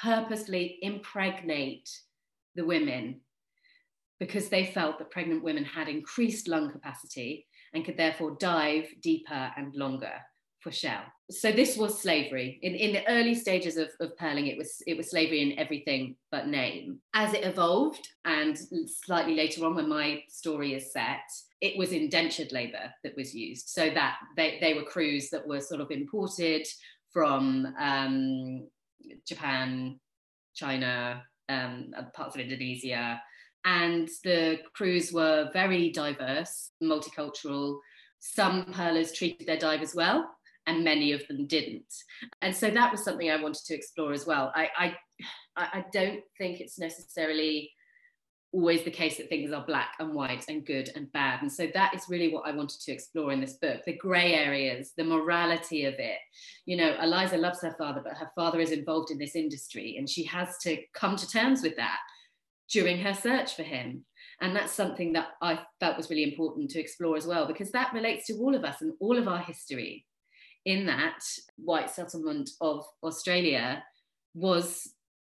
purposely 0.00 0.78
impregnate 0.82 1.88
the 2.54 2.64
women 2.64 3.20
because 4.20 4.48
they 4.48 4.66
felt 4.66 4.98
that 4.98 5.10
pregnant 5.10 5.44
women 5.44 5.64
had 5.64 5.88
increased 5.88 6.48
lung 6.48 6.70
capacity 6.70 7.46
and 7.74 7.84
could 7.84 7.96
therefore 7.96 8.36
dive 8.40 8.86
deeper 9.02 9.52
and 9.56 9.74
longer 9.74 10.12
for 10.60 10.72
shell. 10.72 11.04
So 11.30 11.52
this 11.52 11.76
was 11.76 12.00
slavery. 12.00 12.58
In, 12.62 12.74
in 12.74 12.92
the 12.92 13.06
early 13.06 13.34
stages 13.34 13.76
of, 13.76 13.90
of 14.00 14.16
pearling, 14.16 14.46
it 14.46 14.56
was 14.56 14.82
it 14.86 14.96
was 14.96 15.10
slavery 15.10 15.42
in 15.42 15.58
everything 15.58 16.16
but 16.30 16.48
name. 16.48 17.00
As 17.12 17.34
it 17.34 17.44
evolved, 17.44 18.08
and 18.24 18.58
slightly 18.86 19.34
later 19.34 19.66
on, 19.66 19.74
when 19.74 19.90
my 19.90 20.22
story 20.28 20.74
is 20.74 20.90
set, 20.90 21.20
it 21.60 21.76
was 21.76 21.92
indentured 21.92 22.52
labour 22.52 22.92
that 23.04 23.16
was 23.16 23.34
used. 23.34 23.68
So 23.68 23.90
that 23.90 24.16
they, 24.36 24.58
they 24.60 24.72
were 24.72 24.84
crews 24.84 25.28
that 25.30 25.46
were 25.46 25.60
sort 25.60 25.82
of 25.82 25.90
imported 25.90 26.66
from 27.12 27.74
um, 27.78 28.66
Japan, 29.26 30.00
China, 30.54 31.22
um, 31.50 31.90
parts 32.14 32.36
of 32.36 32.40
Indonesia, 32.40 33.20
and 33.64 34.08
the 34.24 34.60
crews 34.72 35.12
were 35.12 35.50
very 35.52 35.90
diverse, 35.90 36.70
multicultural. 36.82 37.80
Some 38.20 38.72
pearlers 38.72 39.12
treated 39.12 39.46
their 39.46 39.58
divers 39.58 39.94
well, 39.94 40.28
and 40.68 40.84
many 40.84 41.12
of 41.12 41.26
them 41.26 41.46
didn't. 41.46 41.92
And 42.42 42.54
so 42.54 42.70
that 42.70 42.92
was 42.92 43.02
something 43.02 43.30
I 43.30 43.42
wanted 43.42 43.64
to 43.64 43.74
explore 43.74 44.12
as 44.12 44.26
well. 44.26 44.52
I, 44.54 44.68
I, 44.78 44.96
I 45.56 45.84
don't 45.92 46.20
think 46.36 46.60
it's 46.60 46.78
necessarily 46.78 47.72
always 48.52 48.82
the 48.82 48.90
case 48.90 49.16
that 49.16 49.28
things 49.28 49.52
are 49.52 49.64
black 49.66 49.94
and 49.98 50.14
white 50.14 50.44
and 50.48 50.64
good 50.64 50.90
and 50.94 51.10
bad. 51.12 51.42
And 51.42 51.52
so 51.52 51.68
that 51.74 51.94
is 51.94 52.04
really 52.08 52.32
what 52.32 52.46
I 52.46 52.52
wanted 52.52 52.80
to 52.80 52.92
explore 52.92 53.32
in 53.32 53.40
this 53.40 53.54
book 53.54 53.80
the 53.84 53.96
grey 53.96 54.34
areas, 54.34 54.92
the 54.96 55.04
morality 55.04 55.84
of 55.84 55.94
it. 55.94 56.18
You 56.64 56.76
know, 56.76 56.96
Eliza 57.02 57.36
loves 57.36 57.60
her 57.62 57.74
father, 57.78 58.00
but 58.04 58.16
her 58.16 58.30
father 58.34 58.60
is 58.60 58.70
involved 58.70 59.10
in 59.10 59.18
this 59.18 59.36
industry 59.36 59.96
and 59.98 60.08
she 60.08 60.24
has 60.24 60.56
to 60.62 60.78
come 60.94 61.16
to 61.16 61.28
terms 61.28 61.62
with 61.62 61.76
that 61.76 61.98
during 62.70 62.98
her 62.98 63.14
search 63.14 63.54
for 63.56 63.62
him. 63.62 64.04
And 64.40 64.54
that's 64.54 64.72
something 64.72 65.14
that 65.14 65.28
I 65.42 65.60
felt 65.80 65.96
was 65.96 66.10
really 66.10 66.30
important 66.30 66.70
to 66.70 66.80
explore 66.80 67.16
as 67.16 67.26
well, 67.26 67.46
because 67.46 67.72
that 67.72 67.92
relates 67.92 68.26
to 68.26 68.34
all 68.34 68.54
of 68.54 68.64
us 68.64 68.82
and 68.82 68.92
all 69.00 69.18
of 69.18 69.26
our 69.26 69.40
history. 69.40 70.04
In 70.68 70.84
that 70.84 71.20
white 71.56 71.90
settlement 71.90 72.50
of 72.60 72.84
Australia 73.02 73.82
was 74.34 74.66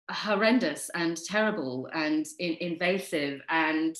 horrendous 0.10 0.89
and 0.95 1.15
terrible 1.15 1.88
and 1.93 2.26
in- 2.39 2.58
invasive. 2.60 3.41
And 3.47 3.95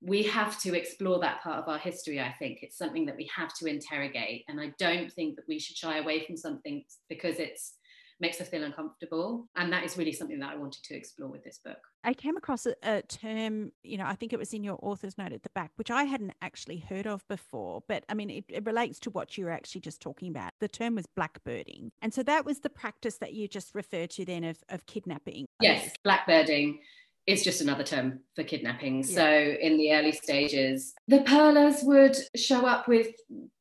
we 0.00 0.24
have 0.24 0.60
to 0.62 0.76
explore 0.76 1.20
that 1.20 1.40
part 1.42 1.58
of 1.58 1.68
our 1.68 1.78
history 1.78 2.18
i 2.20 2.34
think. 2.40 2.54
It's 2.62 2.78
something 2.82 3.06
that 3.06 3.16
we 3.16 3.30
have 3.34 3.52
to 3.58 3.66
interrogate. 3.66 4.44
And 4.48 4.60
i 4.60 4.72
don't 4.78 5.12
think 5.12 5.36
that 5.36 5.48
we 5.48 5.58
should 5.60 5.76
shy 5.76 5.98
away 5.98 6.24
from 6.26 6.36
something 6.36 6.84
because 7.08 7.38
it's 7.38 7.74
makes 8.20 8.40
us 8.40 8.48
feel 8.48 8.64
uncomfortable. 8.64 9.48
And 9.56 9.72
that 9.72 9.84
is 9.84 9.96
really 9.96 10.12
something 10.12 10.38
that 10.40 10.52
I 10.52 10.56
wanted 10.56 10.82
to 10.84 10.94
explore 10.94 11.28
with 11.28 11.44
this 11.44 11.58
book. 11.58 11.78
I 12.04 12.14
came 12.14 12.36
across 12.36 12.66
a, 12.66 12.74
a, 12.82 13.02
term, 13.02 13.72
you 13.82 13.98
know, 13.98 14.06
I 14.06 14.14
think 14.14 14.32
it 14.32 14.38
was 14.38 14.52
in 14.52 14.64
your 14.64 14.78
author's 14.82 15.18
note 15.18 15.32
at 15.32 15.42
the 15.42 15.50
back, 15.50 15.72
which 15.76 15.90
I 15.90 16.04
hadn't 16.04 16.34
actually 16.42 16.78
heard 16.78 17.06
of 17.06 17.26
before. 17.28 17.82
But 17.88 18.04
I 18.08 18.14
mean, 18.14 18.30
it, 18.30 18.44
it 18.48 18.66
relates 18.66 18.98
to 19.00 19.10
what 19.10 19.36
you 19.36 19.44
were 19.44 19.50
actually 19.50 19.80
just 19.82 20.00
talking 20.00 20.28
about. 20.28 20.52
The 20.60 20.68
term 20.68 20.94
was 20.94 21.06
blackbirding. 21.06 21.90
And 22.02 22.12
so 22.12 22.22
that 22.24 22.44
was 22.44 22.60
the 22.60 22.70
practice 22.70 23.18
that 23.18 23.34
you 23.34 23.48
just 23.48 23.74
referred 23.74 24.10
to 24.10 24.24
then 24.24 24.44
of, 24.44 24.58
of 24.68 24.86
kidnapping. 24.86 25.46
Yes, 25.60 25.90
blackbirding 26.04 26.78
is 27.28 27.44
just 27.44 27.60
another 27.60 27.84
term 27.84 28.20
for 28.34 28.42
kidnapping. 28.42 29.04
Yeah. 29.04 29.14
So 29.14 29.56
in 29.60 29.76
the 29.76 29.92
early 29.92 30.12
stages, 30.12 30.94
the 31.08 31.20
pearlers 31.20 31.82
would 31.82 32.16
show 32.34 32.66
up 32.66 32.88
with 32.88 33.08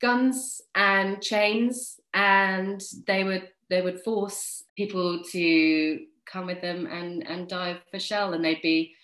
guns 0.01 0.61
and 0.73 1.21
chains 1.21 1.99
and 2.13 2.81
they 3.05 3.25
would 3.25 3.49
they 3.69 3.81
would 3.81 4.01
force 4.03 4.63
people 4.77 5.21
to 5.31 5.99
come 6.25 6.45
with 6.45 6.61
them 6.61 6.87
and 6.87 7.27
and 7.27 7.49
dive 7.49 7.79
for 7.91 7.99
shell 7.99 8.33
and 8.33 8.43
they'd 8.43 8.61
be 8.61 8.95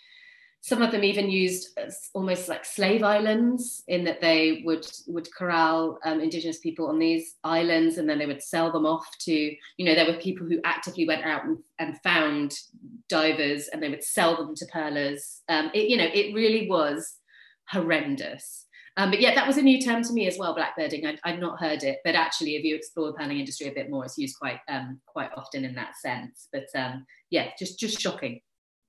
some 0.63 0.82
of 0.82 0.91
them 0.91 1.04
even 1.04 1.30
used 1.30 1.78
almost 2.13 2.47
like 2.47 2.63
slave 2.63 3.04
islands 3.04 3.84
in 3.89 4.06
that 4.06 4.21
they 4.21 4.62
would 4.63 4.88
would 5.08 5.28
corral 5.36 5.99
um, 6.06 6.21
indigenous 6.21 6.60
people 6.60 6.88
on 6.88 6.97
these 6.97 7.36
islands 7.43 7.97
and 7.97 8.10
then 8.10 8.17
they 8.17 8.26
would 8.26 8.41
sell 8.41 8.71
them 8.71 8.86
off 8.86 9.06
to 9.19 9.34
you 9.34 9.86
know 9.86 9.93
there 9.93 10.08
were 10.08 10.19
people 10.21 10.47
who 10.47 10.62
actively 10.63 11.06
went 11.06 11.26
out 11.26 11.43
and, 11.43 11.58
and 11.80 11.99
found 12.02 12.56
divers 13.10 13.67
and 13.67 13.84
they 13.84 13.89
would 13.89 14.04
sell 14.04 14.38
them 14.38 14.56
to 14.56 14.65
pearlers 14.71 15.41
um, 15.49 15.69
it, 15.73 15.89
you 15.89 15.97
know 15.97 16.08
it 16.13 16.34
really 16.34 16.67
was 16.69 17.17
horrendous 17.69 18.65
um, 18.95 19.10
but 19.10 19.19
yeah, 19.19 19.34
that 19.34 19.47
was 19.47 19.58
a 19.58 19.62
new 19.63 19.82
term 19.82 20.04
to 20.04 20.13
me 20.13 20.28
as 20.28 20.38
well, 20.38 20.56
blackbirding. 20.56 21.04
I'd, 21.04 21.19
I'd, 21.23 21.39
not 21.39 21.60
heard 21.60 21.82
it, 21.82 21.97
but 22.04 22.13
actually, 22.13 22.58
if 22.58 22.63
you 22.63 22.76
explore 22.76 23.08
the 23.08 23.13
pearling 23.13 23.39
industry 23.39 23.67
a 23.67 23.73
bit 23.73 23.89
more, 23.89 24.06
it's 24.06 24.19
used 24.19 24.38
quite 24.38 24.60
um, 24.69 25.02
quite 25.08 25.32
often 25.36 25.65
in 25.65 25.73
that 25.73 25.97
sense. 25.97 26.47
But 26.54 26.67
um, 26.76 27.04
yeah, 27.32 27.49
just 27.58 27.80
just 27.80 27.99
shocking. 27.99 28.41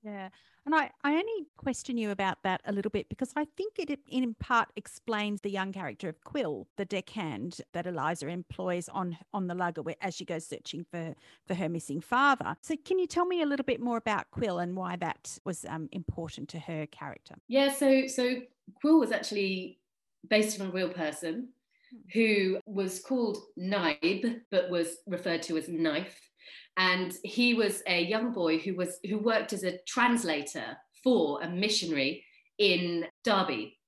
Yeah. 0.02 0.28
And 0.66 0.74
I, 0.74 0.90
I 1.03 1.12
only 1.12 1.46
question 1.57 1.98
you 1.98 2.11
about 2.11 2.42
that 2.42 2.62
a 2.64 2.72
little 2.72 2.90
bit 2.90 3.09
because 3.09 3.33
I 3.37 3.46
think 3.57 3.74
it 3.79 3.98
in 4.09 4.35
part 4.35 4.68
explains 4.77 5.40
the 5.40 5.50
young 5.50 5.72
character 5.72 6.09
of 6.09 6.22
Quill, 6.24 6.66
the 6.77 6.85
deckhand 6.85 7.61
that 7.72 7.87
Eliza 7.87 8.29
employs 8.29 8.88
on 8.88 9.18
on 9.33 9.46
the 9.46 9.55
lugger 9.55 9.83
as 10.00 10.14
she 10.14 10.24
goes 10.24 10.46
searching 10.46 10.85
for 10.90 11.14
for 11.46 11.55
her 11.55 11.68
missing 11.68 12.00
father. 12.00 12.57
So 12.62 12.77
can 12.85 12.98
you 12.98 13.07
tell 13.07 13.27
me 13.27 13.42
a 13.42 13.46
little 13.46 13.64
bit 13.64 13.81
more 13.81 13.98
about 13.98 14.31
Quill 14.31 14.59
and 14.59 14.74
why 14.74 14.96
that 14.96 15.38
was 15.44 15.66
um, 15.68 15.88
important 15.92 16.48
to 16.50 16.59
her 16.59 16.87
character? 16.87 17.35
Yeah, 17.48 17.72
so 17.72 18.07
so 18.07 18.37
Quill 18.81 19.00
was 19.00 19.12
actually 19.12 19.81
based 20.29 20.61
on 20.61 20.68
a 20.68 20.70
real 20.70 20.88
person 20.88 21.48
who 22.12 22.59
was 22.66 23.00
called 23.00 23.38
Naib, 23.57 24.40
but 24.50 24.70
was 24.70 24.96
referred 25.07 25.42
to 25.44 25.57
as 25.57 25.68
Knife. 25.68 26.18
And 26.76 27.12
he 27.22 27.54
was 27.54 27.83
a 27.87 28.02
young 28.02 28.33
boy 28.33 28.59
who 28.59 28.74
was 28.74 28.98
who 29.09 29.18
worked 29.18 29.52
as 29.52 29.64
a 29.64 29.78
translator 29.87 30.76
for 31.02 31.42
a 31.42 31.48
missionary 31.48 32.24
in 32.59 33.07
Derby. 33.22 33.78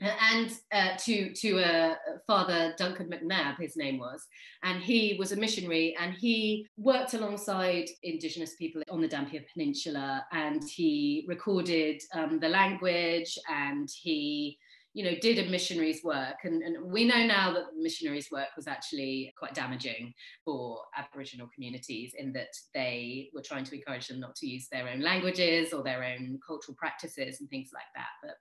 And 0.00 0.52
uh, 0.70 0.96
to 1.06 1.32
to 1.34 1.58
uh, 1.58 1.94
Father 2.24 2.72
Duncan 2.78 3.10
McNab, 3.10 3.58
his 3.58 3.76
name 3.76 3.98
was, 3.98 4.24
and 4.62 4.80
he 4.80 5.16
was 5.18 5.32
a 5.32 5.36
missionary, 5.36 5.96
and 5.98 6.14
he 6.14 6.68
worked 6.76 7.14
alongside 7.14 7.88
Indigenous 8.04 8.54
people 8.54 8.80
on 8.90 9.00
the 9.00 9.08
Dampier 9.08 9.42
Peninsula, 9.52 10.24
and 10.30 10.62
he 10.62 11.24
recorded 11.26 12.00
um, 12.14 12.38
the 12.38 12.48
language, 12.48 13.36
and 13.48 13.88
he 13.92 14.56
you 14.94 15.04
know, 15.04 15.14
did 15.20 15.38
a 15.38 15.50
missionary's 15.50 16.02
work. 16.02 16.36
And, 16.44 16.62
and 16.62 16.90
we 16.90 17.04
know 17.04 17.26
now 17.26 17.52
that 17.52 17.76
missionaries' 17.76 18.30
work 18.32 18.48
was 18.56 18.66
actually 18.66 19.32
quite 19.38 19.54
damaging 19.54 20.12
for 20.44 20.80
Aboriginal 20.96 21.48
communities 21.54 22.14
in 22.18 22.32
that 22.32 22.48
they 22.74 23.30
were 23.34 23.42
trying 23.42 23.64
to 23.64 23.74
encourage 23.74 24.08
them 24.08 24.20
not 24.20 24.34
to 24.36 24.46
use 24.46 24.68
their 24.70 24.88
own 24.88 25.00
languages 25.00 25.72
or 25.72 25.82
their 25.82 26.04
own 26.04 26.38
cultural 26.46 26.76
practices 26.76 27.40
and 27.40 27.48
things 27.50 27.70
like 27.72 27.84
that. 27.94 28.08
But 28.22 28.36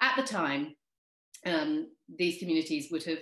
at 0.00 0.16
the 0.16 0.22
time, 0.22 0.74
um, 1.46 1.88
these 2.18 2.38
communities 2.38 2.88
would 2.90 3.04
have 3.04 3.18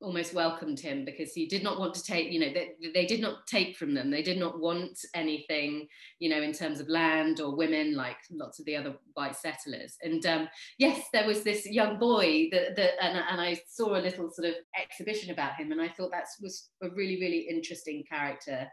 almost 0.00 0.32
welcomed 0.32 0.80
him 0.80 1.04
because 1.04 1.32
he 1.32 1.46
did 1.46 1.62
not 1.62 1.78
want 1.78 1.94
to 1.94 2.02
take, 2.02 2.32
you 2.32 2.40
know, 2.40 2.52
they, 2.52 2.70
they 2.94 3.04
did 3.04 3.20
not 3.20 3.46
take 3.46 3.76
from 3.76 3.94
them. 3.94 4.10
They 4.10 4.22
did 4.22 4.38
not 4.38 4.58
want 4.58 4.98
anything, 5.14 5.88
you 6.18 6.30
know, 6.30 6.40
in 6.40 6.52
terms 6.52 6.80
of 6.80 6.88
land 6.88 7.40
or 7.40 7.54
women 7.54 7.94
like 7.94 8.16
lots 8.30 8.58
of 8.58 8.64
the 8.64 8.76
other 8.76 8.94
white 9.14 9.36
settlers. 9.36 9.96
And 10.02 10.24
um, 10.26 10.48
yes, 10.78 11.04
there 11.12 11.26
was 11.26 11.42
this 11.42 11.66
young 11.66 11.98
boy 11.98 12.48
that, 12.52 12.76
that 12.76 12.92
and, 13.02 13.18
and 13.30 13.40
I 13.40 13.60
saw 13.68 13.96
a 13.96 14.00
little 14.00 14.30
sort 14.30 14.48
of 14.48 14.54
exhibition 14.80 15.32
about 15.32 15.56
him, 15.56 15.70
and 15.72 15.80
I 15.80 15.88
thought 15.88 16.10
that 16.12 16.26
was 16.40 16.70
a 16.82 16.88
really, 16.90 17.20
really 17.20 17.46
interesting 17.50 18.04
character. 18.10 18.66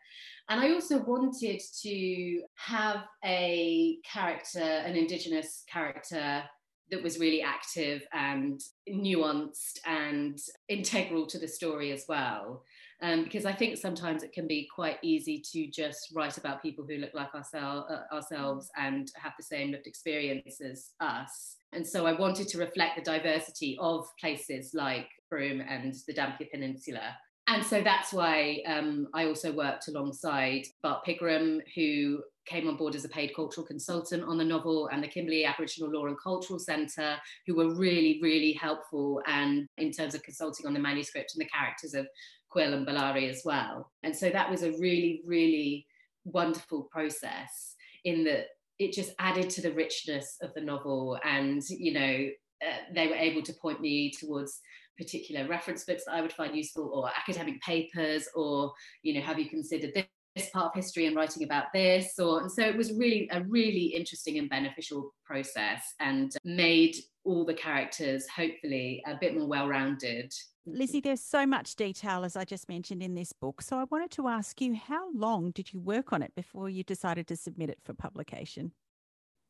And 0.49 0.61
I 0.61 0.71
also 0.71 0.99
wanted 0.99 1.59
to 1.81 2.41
have 2.55 3.03
a 3.25 3.97
character, 4.05 4.61
an 4.61 4.95
Indigenous 4.95 5.63
character 5.69 6.43
that 6.91 7.03
was 7.03 7.19
really 7.19 7.41
active 7.41 8.01
and 8.13 8.61
nuanced 8.89 9.79
and 9.85 10.39
integral 10.69 11.25
to 11.27 11.37
the 11.37 11.47
story 11.47 11.91
as 11.91 12.05
well. 12.07 12.63
Um, 13.01 13.25
because 13.25 13.45
I 13.45 13.53
think 13.53 13.77
sometimes 13.77 14.23
it 14.23 14.33
can 14.33 14.47
be 14.47 14.67
quite 14.73 14.97
easy 15.03 15.43
to 15.51 15.67
just 15.67 16.11
write 16.15 16.37
about 16.37 16.63
people 16.63 16.83
who 16.87 16.97
look 16.97 17.13
like 17.13 17.33
ourselves, 17.35 17.85
uh, 17.91 18.13
ourselves 18.13 18.71
and 18.75 19.11
have 19.21 19.33
the 19.37 19.43
same 19.43 19.71
lived 19.71 19.85
experience 19.85 20.59
as 20.61 20.91
us. 20.99 21.57
And 21.73 21.85
so 21.85 22.07
I 22.07 22.13
wanted 22.13 22.47
to 22.49 22.57
reflect 22.57 22.95
the 22.95 23.03
diversity 23.03 23.77
of 23.79 24.07
places 24.19 24.71
like 24.73 25.09
Broome 25.29 25.61
and 25.61 25.93
the 26.07 26.13
Dampier 26.13 26.47
Peninsula. 26.51 27.15
And 27.47 27.65
so 27.65 27.81
that's 27.81 28.11
why 28.11 28.61
um, 28.67 29.07
I 29.13 29.25
also 29.25 29.53
worked 29.53 29.87
alongside 29.87 30.63
Bart 30.83 31.05
Pigram, 31.05 31.61
who 31.75 32.21
came 32.45 32.67
on 32.67 32.75
board 32.75 32.95
as 32.95 33.05
a 33.05 33.09
paid 33.09 33.33
cultural 33.35 33.65
consultant 33.65 34.23
on 34.23 34.37
the 34.37 34.43
novel 34.43 34.89
and 34.91 35.01
the 35.01 35.07
Kimberley 35.07 35.45
Aboriginal 35.45 35.91
Law 35.91 36.07
and 36.07 36.17
Cultural 36.21 36.59
Centre, 36.59 37.15
who 37.45 37.55
were 37.55 37.73
really, 37.75 38.19
really 38.21 38.53
helpful 38.53 39.21
and 39.27 39.67
in 39.77 39.91
terms 39.91 40.13
of 40.13 40.23
consulting 40.23 40.65
on 40.65 40.73
the 40.73 40.79
manuscript 40.79 41.33
and 41.35 41.41
the 41.41 41.49
characters 41.49 41.93
of 41.93 42.07
Quill 42.49 42.73
and 42.73 42.87
Balari 42.87 43.29
as 43.29 43.41
well. 43.45 43.91
And 44.03 44.15
so 44.15 44.29
that 44.29 44.49
was 44.49 44.63
a 44.63 44.71
really, 44.73 45.21
really 45.25 45.85
wonderful 46.25 46.89
process 46.91 47.75
in 48.03 48.23
that 48.25 48.47
it 48.79 48.93
just 48.93 49.13
added 49.19 49.49
to 49.51 49.61
the 49.61 49.71
richness 49.71 50.37
of 50.41 50.53
the 50.53 50.61
novel 50.61 51.17
and, 51.23 51.61
you 51.69 51.93
know, 51.93 52.29
uh, 52.65 52.93
they 52.93 53.07
were 53.07 53.15
able 53.15 53.41
to 53.43 53.53
point 53.53 53.81
me 53.81 54.11
towards 54.11 54.59
particular 54.97 55.47
reference 55.47 55.83
books 55.85 56.05
that 56.05 56.13
I 56.13 56.21
would 56.21 56.33
find 56.33 56.55
useful 56.55 56.89
or 56.93 57.09
academic 57.09 57.61
papers 57.61 58.27
or, 58.35 58.73
you 59.03 59.13
know, 59.13 59.21
have 59.21 59.39
you 59.39 59.49
considered 59.49 59.91
this? 59.93 60.05
this 60.35 60.49
part 60.51 60.67
of 60.67 60.73
history 60.75 61.07
and 61.07 61.15
writing 61.15 61.43
about 61.43 61.73
this 61.73 62.19
or 62.19 62.41
and 62.41 62.51
so 62.51 62.61
it 62.61 62.77
was 62.77 62.93
really 62.93 63.27
a 63.31 63.41
really 63.45 63.85
interesting 63.85 64.37
and 64.37 64.47
beneficial 64.47 65.11
process 65.25 65.81
and 65.99 66.35
made 66.43 66.95
all 67.23 67.43
the 67.43 67.55
characters 67.55 68.27
hopefully 68.27 69.01
a 69.07 69.15
bit 69.19 69.35
more 69.35 69.47
well-rounded 69.47 70.31
Lizzie, 70.69 70.99
there's 70.99 71.21
so 71.21 71.45
much 71.45 71.77
detail, 71.77 72.25
as 72.25 72.35
I 72.35 72.43
just 72.43 72.67
mentioned 72.67 73.01
in 73.01 73.15
this 73.15 73.31
book. 73.31 73.61
So 73.61 73.79
I 73.79 73.85
wanted 73.85 74.11
to 74.11 74.27
ask 74.27 74.59
you, 74.59 74.75
how 74.75 75.09
long 75.13 75.51
did 75.51 75.71
you 75.71 75.79
work 75.79 76.11
on 76.11 76.21
it 76.21 76.35
before 76.35 76.67
you 76.67 76.83
decided 76.83 77.25
to 77.27 77.37
submit 77.37 77.69
it 77.69 77.79
for 77.85 77.93
publication? 77.93 78.73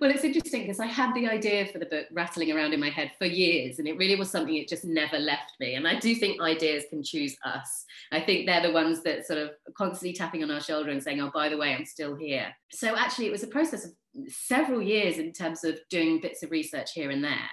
well, 0.00 0.10
it's 0.10 0.22
interesting 0.22 0.62
because 0.62 0.80
I 0.80 0.86
had 0.86 1.14
the 1.14 1.26
idea 1.26 1.66
for 1.66 1.78
the 1.78 1.86
book 1.86 2.06
rattling 2.12 2.52
around 2.52 2.74
in 2.74 2.80
my 2.80 2.90
head 2.90 3.12
for 3.18 3.24
years, 3.24 3.78
and 3.78 3.88
it 3.88 3.96
really 3.96 4.16
was 4.16 4.30
something 4.30 4.54
it 4.54 4.68
just 4.68 4.84
never 4.84 5.18
left 5.18 5.52
me. 5.60 5.74
And 5.74 5.88
I 5.88 5.98
do 5.98 6.14
think 6.14 6.42
ideas 6.42 6.84
can 6.90 7.02
choose 7.02 7.36
us. 7.44 7.86
I 8.12 8.20
think 8.20 8.46
they're 8.46 8.62
the 8.62 8.72
ones 8.72 9.02
that 9.04 9.26
sort 9.26 9.38
of 9.38 9.50
constantly 9.76 10.12
tapping 10.12 10.42
on 10.42 10.50
our 10.50 10.60
shoulder 10.60 10.90
and 10.90 11.02
saying, 11.02 11.20
"Oh, 11.20 11.30
by 11.32 11.48
the 11.48 11.56
way, 11.56 11.74
I'm 11.74 11.86
still 11.86 12.14
here." 12.14 12.54
So 12.70 12.96
actually, 12.96 13.26
it 13.26 13.32
was 13.32 13.42
a 13.42 13.48
process 13.48 13.86
of 13.86 13.92
several 14.28 14.82
years 14.82 15.18
in 15.18 15.32
terms 15.32 15.64
of 15.64 15.78
doing 15.88 16.20
bits 16.20 16.42
of 16.42 16.50
research 16.50 16.92
here 16.92 17.10
and 17.10 17.24
there. 17.24 17.50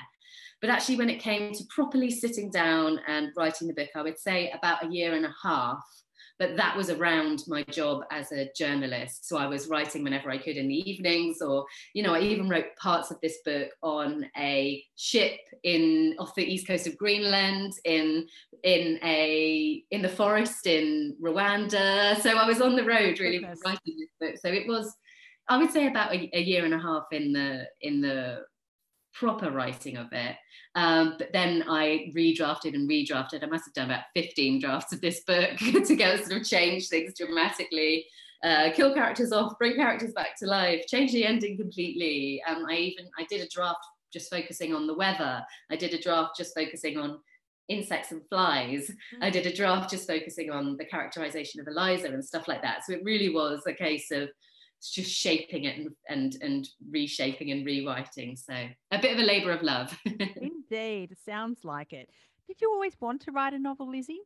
But 0.59 0.69
actually, 0.69 0.97
when 0.97 1.09
it 1.09 1.19
came 1.19 1.53
to 1.53 1.63
properly 1.69 2.11
sitting 2.11 2.51
down 2.51 2.99
and 3.07 3.31
writing 3.37 3.67
the 3.67 3.73
book, 3.73 3.89
I 3.95 4.01
would 4.01 4.19
say 4.19 4.51
about 4.51 4.85
a 4.85 4.89
year 4.89 5.13
and 5.13 5.25
a 5.25 5.33
half 5.41 5.83
but 6.43 6.57
that 6.57 6.75
was 6.75 6.89
around 6.89 7.41
my 7.47 7.63
job 7.63 8.03
as 8.11 8.33
a 8.33 8.51
journalist. 8.53 9.29
So 9.29 9.37
I 9.37 9.47
was 9.47 9.69
writing 9.69 10.03
whenever 10.03 10.29
I 10.29 10.37
could 10.37 10.57
in 10.57 10.67
the 10.67 10.89
evenings, 10.89 11.41
or, 11.41 11.65
you 11.93 12.03
know, 12.03 12.13
I 12.13 12.19
even 12.19 12.49
wrote 12.49 12.75
parts 12.77 13.11
of 13.11 13.21
this 13.21 13.37
book 13.45 13.69
on 13.81 14.25
a 14.37 14.83
ship 14.97 15.39
in 15.63 16.15
off 16.19 16.35
the 16.35 16.43
east 16.43 16.67
coast 16.67 16.85
of 16.85 16.97
Greenland, 16.97 17.71
in 17.85 18.27
in 18.63 18.99
a 19.03 19.83
in 19.91 20.01
the 20.01 20.09
forest 20.09 20.67
in 20.67 21.15
Rwanda. 21.23 22.19
So 22.21 22.31
I 22.31 22.45
was 22.45 22.59
on 22.59 22.75
the 22.75 22.83
road 22.83 23.21
really 23.21 23.39
Goodness. 23.39 23.61
writing 23.65 23.95
this 23.97 24.09
book. 24.19 24.37
So 24.41 24.49
it 24.49 24.67
was, 24.67 24.93
I 25.47 25.57
would 25.57 25.71
say 25.71 25.87
about 25.87 26.13
a, 26.13 26.29
a 26.37 26.41
year 26.41 26.65
and 26.65 26.73
a 26.73 26.79
half 26.79 27.05
in 27.13 27.31
the 27.31 27.67
in 27.79 28.01
the 28.01 28.43
proper 29.13 29.51
writing 29.51 29.97
of 29.97 30.11
it. 30.11 30.35
Um, 30.75 31.15
but 31.17 31.31
then 31.33 31.63
I 31.69 32.11
redrafted 32.15 32.73
and 32.73 32.89
redrafted. 32.89 33.43
I 33.43 33.47
must 33.47 33.65
have 33.65 33.73
done 33.73 33.91
about 33.91 34.05
15 34.15 34.59
drafts 34.59 34.93
of 34.93 35.01
this 35.01 35.21
book 35.21 35.57
to 35.57 35.95
go 35.95 36.15
sort 36.17 36.41
of 36.41 36.47
change 36.47 36.87
things 36.87 37.13
dramatically, 37.17 38.05
uh, 38.43 38.71
kill 38.73 38.93
characters 38.93 39.31
off, 39.31 39.57
bring 39.59 39.75
characters 39.75 40.13
back 40.13 40.37
to 40.39 40.47
life, 40.47 40.85
change 40.87 41.11
the 41.11 41.25
ending 41.25 41.57
completely. 41.57 42.41
Um, 42.47 42.65
I 42.69 42.75
even 42.75 43.05
I 43.17 43.25
did 43.29 43.41
a 43.41 43.49
draft 43.49 43.85
just 44.11 44.29
focusing 44.29 44.73
on 44.73 44.87
the 44.87 44.93
weather. 44.93 45.43
I 45.71 45.75
did 45.75 45.93
a 45.93 46.01
draft 46.01 46.37
just 46.37 46.55
focusing 46.55 46.97
on 46.97 47.19
insects 47.69 48.11
and 48.11 48.21
flies. 48.29 48.91
I 49.21 49.29
did 49.29 49.45
a 49.45 49.55
draft 49.55 49.89
just 49.89 50.07
focusing 50.07 50.51
on 50.51 50.77
the 50.77 50.85
characterization 50.85 51.61
of 51.61 51.67
Eliza 51.67 52.07
and 52.07 52.23
stuff 52.23 52.47
like 52.47 52.61
that. 52.61 52.85
So 52.85 52.93
it 52.93 53.03
really 53.03 53.29
was 53.29 53.63
a 53.65 53.73
case 53.73 54.11
of 54.11 54.29
just 54.91 55.11
shaping 55.11 55.65
it 55.65 55.77
and, 55.77 55.89
and 56.09 56.37
and 56.41 56.69
reshaping 56.91 57.51
and 57.51 57.65
rewriting. 57.65 58.35
So 58.35 58.53
a 58.91 58.99
bit 58.99 59.13
of 59.13 59.19
a 59.19 59.25
labor 59.25 59.51
of 59.51 59.61
love. 59.61 59.97
Indeed 60.05 61.15
sounds 61.25 61.63
like 61.63 61.93
it. 61.93 62.09
Did 62.47 62.61
you 62.61 62.71
always 62.71 62.99
want 62.99 63.21
to 63.21 63.31
write 63.31 63.53
a 63.53 63.59
novel 63.59 63.89
lizzie? 63.89 64.21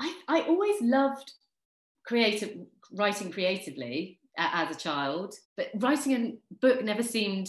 I 0.00 0.14
i 0.28 0.40
always 0.42 0.80
loved 0.82 1.32
creative 2.04 2.58
writing 2.92 3.30
creatively 3.30 4.20
as 4.36 4.74
a 4.74 4.78
child 4.78 5.34
but 5.56 5.68
writing 5.76 6.12
a 6.12 6.54
book 6.60 6.82
never 6.82 7.02
seemed 7.02 7.48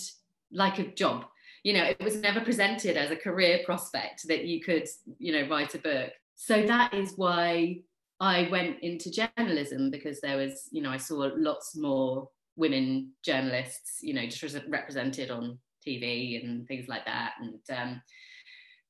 like 0.51 0.79
a 0.79 0.91
job. 0.91 1.25
You 1.63 1.73
know 1.73 1.83
it 1.83 2.03
was 2.03 2.17
never 2.17 2.41
presented 2.41 2.95
as 2.95 3.11
a 3.11 3.15
career 3.15 3.61
prospect 3.65 4.27
that 4.27 4.45
you 4.45 4.61
could 4.61 4.87
you 5.17 5.33
know 5.33 5.49
write 5.49 5.75
a 5.75 5.79
book. 5.79 6.11
So 6.35 6.65
that 6.65 6.93
is 6.93 7.13
why 7.15 7.79
I 8.19 8.47
went 8.49 8.77
into 8.81 9.11
journalism 9.11 9.91
because 9.91 10.21
there 10.21 10.37
was, 10.37 10.69
you 10.71 10.81
know, 10.81 10.89
I 10.89 10.97
saw 10.97 11.29
lots 11.35 11.75
more 11.75 12.29
women 12.55 13.11
journalists, 13.23 13.99
you 14.01 14.13
know, 14.13 14.25
just 14.25 14.57
represented 14.67 15.31
on 15.31 15.59
TV 15.85 16.43
and 16.43 16.67
things 16.67 16.87
like 16.87 17.05
that. 17.05 17.33
And 17.41 17.59
um, 17.77 18.01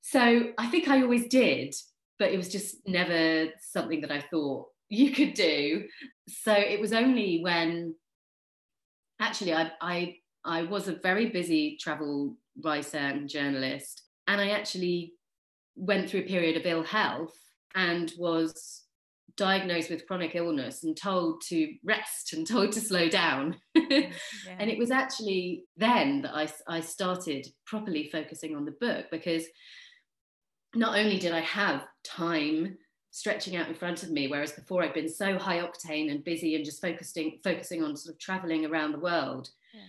so 0.02 0.52
I 0.58 0.68
think 0.68 0.88
I 0.88 1.02
always 1.02 1.28
did, 1.28 1.74
but 2.20 2.32
it 2.32 2.38
was 2.38 2.50
just 2.50 2.88
never 2.88 3.52
something 3.60 4.02
that 4.02 4.12
I 4.12 4.22
thought 4.22 4.68
you 4.90 5.12
could 5.12 5.34
do. 5.34 5.86
So 6.30 6.54
it 6.54 6.80
was 6.80 6.94
only 6.94 7.42
when 7.42 7.96
actually 9.20 9.54
I, 9.54 9.72
I, 9.82 10.16
I 10.44 10.64
was 10.64 10.88
a 10.88 11.00
very 11.02 11.30
busy 11.30 11.78
travel 11.82 12.38
writer 12.64 12.98
and 12.98 13.28
journalist, 13.28 14.04
and 14.28 14.40
I 14.40 14.50
actually 14.50 15.14
went 15.76 16.10
through 16.10 16.22
a 16.22 16.28
period 16.28 16.56
of 16.56 16.66
ill 16.66 16.84
health 16.84 17.36
and 17.74 18.14
was 18.18 18.85
diagnosed 19.38 19.90
with 19.90 20.08
chronic 20.08 20.36
illness 20.36 20.84
and 20.84 20.96
told 20.96 21.42
to 21.50 21.74
rest 21.84 22.34
and 22.34 22.48
told 22.48 22.72
to 22.74 22.82
slow 22.82 23.10
down. 23.10 23.58
yeah. 23.76 24.10
And 24.60 24.70
it 24.70 24.78
was 24.78 24.92
actually 24.92 25.66
then 25.78 26.22
that 26.22 26.36
I, 26.36 26.48
I 26.68 26.80
started 26.82 27.48
properly 27.66 28.10
focusing 28.12 28.56
on 28.56 28.66
the 28.66 28.72
book 28.72 29.06
because 29.12 29.46
not 30.74 30.98
only 30.98 31.18
did 31.18 31.34
I 31.34 31.42
have 31.42 31.86
time 32.04 32.78
stretching 33.12 33.56
out 33.56 33.70
in 33.70 33.76
front 33.76 34.04
of 34.04 34.12
me, 34.12 34.28
whereas 34.28 34.52
before 34.52 34.84
I'd 34.84 34.94
been 34.94 35.10
so 35.10 35.38
high 35.38 35.60
octane 35.60 36.12
and 36.12 36.24
busy 36.24 36.56
and 36.56 36.66
just 36.66 36.82
focusing 36.82 37.40
focusing 37.44 37.82
on 37.82 37.96
sort 37.96 38.14
of 38.14 38.20
traveling 38.20 38.66
around 38.66 38.92
the 38.92 39.00
world. 39.00 39.50
Yeah. 39.74 39.82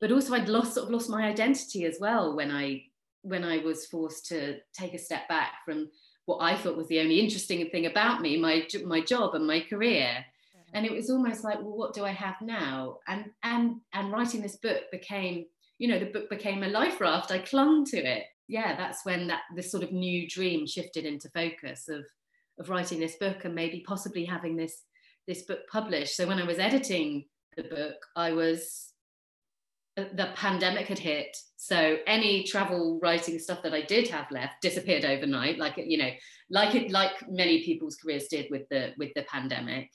But 0.00 0.12
also 0.12 0.34
I'd 0.34 0.50
lost 0.50 0.74
sort 0.74 0.86
of 0.86 0.92
lost 0.92 1.08
my 1.08 1.24
identity 1.24 1.86
as 1.86 1.96
well 1.98 2.36
when 2.36 2.50
I 2.50 2.82
when 3.22 3.42
I 3.42 3.58
was 3.58 3.86
forced 3.86 4.26
to 4.26 4.58
take 4.74 4.92
a 4.92 4.98
step 4.98 5.26
back 5.28 5.64
from 5.64 5.88
what 6.26 6.38
I 6.38 6.56
thought 6.56 6.76
was 6.76 6.88
the 6.88 7.00
only 7.00 7.20
interesting 7.20 7.68
thing 7.70 7.86
about 7.86 8.20
me, 8.20 8.38
my 8.38 8.66
my 8.84 9.00
job 9.00 9.34
and 9.34 9.46
my 9.46 9.60
career. 9.60 10.24
And 10.72 10.84
it 10.84 10.92
was 10.92 11.08
almost 11.08 11.44
like, 11.44 11.58
well, 11.60 11.76
what 11.76 11.94
do 11.94 12.04
I 12.04 12.10
have 12.10 12.34
now? 12.40 12.98
And 13.06 13.26
and 13.42 13.76
and 13.92 14.10
writing 14.10 14.42
this 14.42 14.56
book 14.56 14.82
became, 14.90 15.46
you 15.78 15.86
know, 15.86 16.00
the 16.00 16.06
book 16.06 16.28
became 16.28 16.62
a 16.62 16.68
life 16.68 17.00
raft. 17.00 17.30
I 17.30 17.38
clung 17.38 17.84
to 17.86 17.96
it. 17.96 18.24
Yeah, 18.48 18.76
that's 18.76 19.04
when 19.04 19.28
that 19.28 19.42
this 19.54 19.70
sort 19.70 19.84
of 19.84 19.92
new 19.92 20.28
dream 20.28 20.66
shifted 20.66 21.04
into 21.04 21.28
focus 21.30 21.88
of 21.88 22.04
of 22.58 22.70
writing 22.70 23.00
this 23.00 23.16
book 23.16 23.44
and 23.44 23.54
maybe 23.54 23.84
possibly 23.86 24.24
having 24.24 24.56
this 24.56 24.82
this 25.26 25.42
book 25.42 25.60
published. 25.70 26.16
So 26.16 26.26
when 26.26 26.38
I 26.38 26.44
was 26.44 26.58
editing 26.58 27.26
the 27.56 27.64
book, 27.64 27.96
I 28.16 28.32
was 28.32 28.93
the 29.96 30.30
pandemic 30.34 30.86
had 30.86 30.98
hit 30.98 31.36
so 31.56 31.96
any 32.06 32.42
travel 32.42 32.98
writing 33.02 33.38
stuff 33.38 33.62
that 33.62 33.74
i 33.74 33.82
did 33.82 34.08
have 34.08 34.30
left 34.30 34.60
disappeared 34.60 35.04
overnight 35.04 35.58
like 35.58 35.74
you 35.76 35.96
know 35.96 36.10
like 36.50 36.74
it 36.74 36.90
like 36.90 37.12
many 37.28 37.62
people's 37.62 37.96
careers 37.96 38.26
did 38.28 38.46
with 38.50 38.68
the 38.70 38.92
with 38.98 39.10
the 39.14 39.22
pandemic 39.22 39.90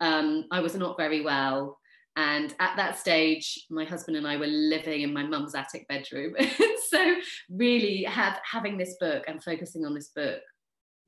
um, 0.00 0.44
i 0.50 0.60
was 0.60 0.74
not 0.74 0.96
very 0.96 1.20
well 1.20 1.78
And 2.16 2.54
at 2.58 2.76
that 2.76 2.98
stage, 2.98 3.66
my 3.68 3.84
husband 3.84 4.16
and 4.16 4.26
I 4.26 4.38
were 4.38 4.46
living 4.46 5.02
in 5.02 5.12
my 5.12 5.22
mum's 5.22 5.54
attic 5.54 5.86
bedroom. 5.86 6.34
so, 6.88 7.16
really, 7.50 8.04
have, 8.04 8.40
having 8.42 8.78
this 8.78 8.96
book 8.98 9.24
and 9.28 9.44
focusing 9.44 9.84
on 9.84 9.94
this 9.94 10.08
book 10.16 10.40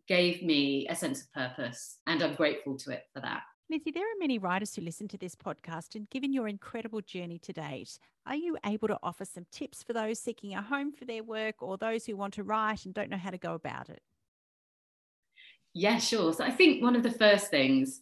gave 0.07 0.43
me 0.43 0.87
a 0.89 0.95
sense 0.95 1.23
of 1.23 1.33
purpose. 1.33 1.99
And 2.07 2.23
I'm 2.23 2.35
grateful 2.35 2.77
to 2.79 2.91
it 2.91 3.05
for 3.15 3.21
that. 3.21 3.41
Lizzie, 3.71 3.91
there 3.91 4.05
are 4.05 4.19
many 4.19 4.39
writers 4.39 4.75
who 4.75 4.81
listen 4.81 5.09
to 5.09 5.19
this 5.19 5.35
podcast, 5.35 5.95
and 5.95 6.09
given 6.09 6.33
your 6.33 6.49
incredible 6.49 7.03
journey 7.03 7.39
to 7.41 7.53
date, 7.53 7.99
are 8.25 8.35
you 8.35 8.57
able 8.65 8.89
to 8.89 8.99
offer 9.03 9.27
some 9.27 9.45
tips 9.53 9.83
for 9.83 9.93
those 9.93 10.19
seeking 10.19 10.55
a 10.55 10.63
home 10.63 10.91
for 10.91 11.05
their 11.05 11.23
work 11.23 11.57
or 11.61 11.77
those 11.77 12.07
who 12.07 12.17
want 12.17 12.33
to 12.35 12.45
write 12.45 12.87
and 12.87 12.95
don't 12.95 13.11
know 13.11 13.19
how 13.19 13.29
to 13.29 13.37
go 13.37 13.53
about 13.53 13.91
it? 13.91 14.01
Yeah, 15.75 15.99
sure. 15.99 16.33
So 16.33 16.45
I 16.45 16.51
think 16.51 16.83
one 16.83 16.97
of 16.97 17.03
the 17.03 17.11
first 17.11 17.51
things, 17.51 18.01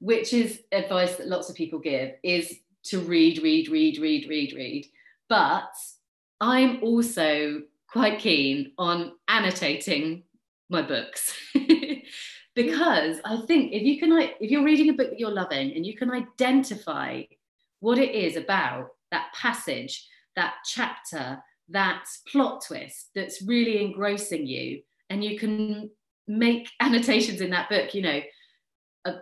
which 0.00 0.34
is 0.34 0.62
advice 0.72 1.14
that 1.14 1.28
lots 1.28 1.48
of 1.48 1.54
people 1.54 1.78
give, 1.78 2.14
is 2.24 2.52
to 2.86 2.98
read, 2.98 3.40
read, 3.40 3.68
read, 3.68 3.98
read, 3.98 4.26
read, 4.28 4.52
read. 4.52 4.86
But 5.28 5.70
I'm 6.40 6.82
also 6.82 7.62
quite 7.88 8.18
keen 8.18 8.72
on 8.78 9.12
annotating 9.28 10.24
my 10.68 10.82
books. 10.82 11.38
Mm. 12.56 12.66
because 12.66 13.20
I 13.24 13.36
think 13.46 13.72
if 13.72 13.82
you 13.82 13.98
can 13.98 14.12
if 14.40 14.50
you're 14.50 14.64
reading 14.64 14.90
a 14.90 14.92
book 14.92 15.10
that 15.10 15.18
you're 15.18 15.30
loving 15.30 15.72
and 15.74 15.84
you 15.84 15.96
can 15.96 16.10
identify 16.10 17.22
what 17.80 17.98
it 17.98 18.14
is 18.14 18.36
about 18.36 18.88
that 19.10 19.32
passage, 19.34 20.06
that 20.36 20.54
chapter, 20.64 21.42
that 21.68 22.04
plot 22.30 22.64
twist 22.66 23.10
that's 23.14 23.42
really 23.42 23.84
engrossing 23.84 24.46
you, 24.46 24.82
and 25.10 25.22
you 25.22 25.38
can 25.38 25.90
make 26.26 26.68
annotations 26.80 27.40
in 27.40 27.50
that 27.50 27.68
book, 27.68 27.94
you 27.94 28.02
know, 28.02 28.20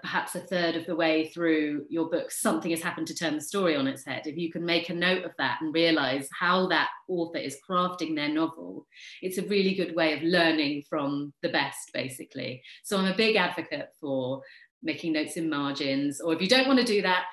perhaps 0.01 0.35
a 0.37 0.40
third 0.40 0.77
of 0.77 0.87
the 0.87 0.95
way 0.95 1.29
through 1.29 1.85
your 1.88 2.09
book, 2.09 2.31
something 2.31 2.71
has 2.71 2.83
happened 2.83 3.09
to 3.09 3.14
turn 3.14 3.35
the 3.35 3.40
story 3.40 3.75
on 3.75 3.88
its 3.88 4.05
head. 4.05 4.27
If 4.27 4.37
you 4.37 4.53
can 4.53 4.64
make 4.64 4.90
a 4.90 4.95
note 4.95 5.25
of 5.25 5.33
that 5.38 5.59
and 5.61 5.75
realize 5.75 6.29
how 6.38 6.68
that 6.68 6.88
author 7.09 7.38
is 7.38 7.59
crafting 7.68 8.14
their 8.14 8.29
novel, 8.29 8.87
it's 9.23 9.38
a 9.38 9.47
really 9.47 9.75
good 9.75 9.97
way 9.97 10.12
of 10.12 10.23
learning 10.23 10.85
from 10.88 11.33
the 11.42 11.49
best, 11.49 11.90
basically. 11.92 12.62
So 12.85 12.97
I'm 12.97 13.12
a 13.12 13.16
big 13.16 13.35
advocate 13.35 13.88
for 14.01 14.42
making 14.85 15.14
notes 15.14 15.37
in 15.37 15.51
margins, 15.51 16.21
or 16.21 16.33
if 16.33 16.40
you 16.40 16.49
don't 16.49 16.68
want 16.68 16.79
to 16.79 16.85
do 16.85 17.03
that, 17.03 17.25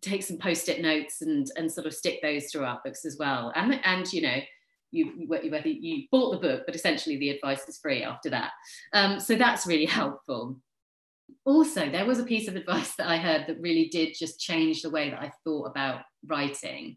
take 0.00 0.24
some 0.24 0.38
post-it 0.38 0.80
notes 0.80 1.22
and, 1.22 1.46
and 1.56 1.70
sort 1.70 1.86
of 1.86 1.94
stick 1.94 2.20
those 2.20 2.46
throughout 2.50 2.84
books 2.84 3.04
as 3.04 3.16
well. 3.18 3.52
And, 3.54 3.80
and 3.84 4.12
you 4.12 4.22
know, 4.22 4.38
you 4.90 5.24
whether 5.26 5.68
you 5.68 6.06
bought 6.10 6.32
the 6.32 6.48
book, 6.48 6.64
but 6.66 6.74
essentially 6.74 7.16
the 7.16 7.30
advice 7.30 7.66
is 7.66 7.78
free 7.78 8.02
after 8.02 8.28
that. 8.30 8.50
Um, 8.92 9.20
so 9.20 9.36
that's 9.36 9.66
really 9.66 9.86
helpful 10.00 10.58
also, 11.44 11.90
there 11.90 12.06
was 12.06 12.18
a 12.18 12.24
piece 12.24 12.48
of 12.48 12.56
advice 12.56 12.94
that 12.96 13.08
I 13.08 13.16
heard 13.16 13.46
that 13.46 13.60
really 13.60 13.88
did 13.88 14.14
just 14.18 14.40
change 14.40 14.82
the 14.82 14.90
way 14.90 15.10
that 15.10 15.20
I 15.20 15.32
thought 15.44 15.66
about 15.66 16.02
writing. 16.26 16.96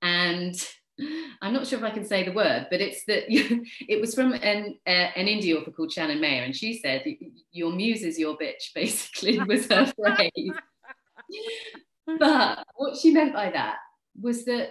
And 0.00 0.54
I'm 1.42 1.52
not 1.52 1.66
sure 1.66 1.78
if 1.78 1.84
I 1.84 1.90
can 1.90 2.04
say 2.04 2.24
the 2.24 2.32
word, 2.32 2.66
but 2.70 2.80
it's 2.80 3.04
that 3.06 3.24
it 3.28 4.00
was 4.00 4.14
from 4.14 4.32
an, 4.32 4.76
uh, 4.86 4.90
an 4.90 5.26
indie 5.26 5.56
author 5.56 5.70
called 5.70 5.92
Shannon 5.92 6.20
Mayer, 6.20 6.42
and 6.42 6.54
she 6.54 6.78
said, 6.78 7.04
"Your 7.50 7.72
muse 7.72 8.02
is 8.02 8.18
your 8.18 8.36
bitch," 8.36 8.74
basically 8.74 9.38
was 9.40 9.66
her 9.68 9.86
phrase. 9.86 10.52
but 12.18 12.64
what 12.76 12.96
she 12.96 13.10
meant 13.10 13.32
by 13.32 13.50
that 13.50 13.76
was 14.20 14.44
that 14.44 14.70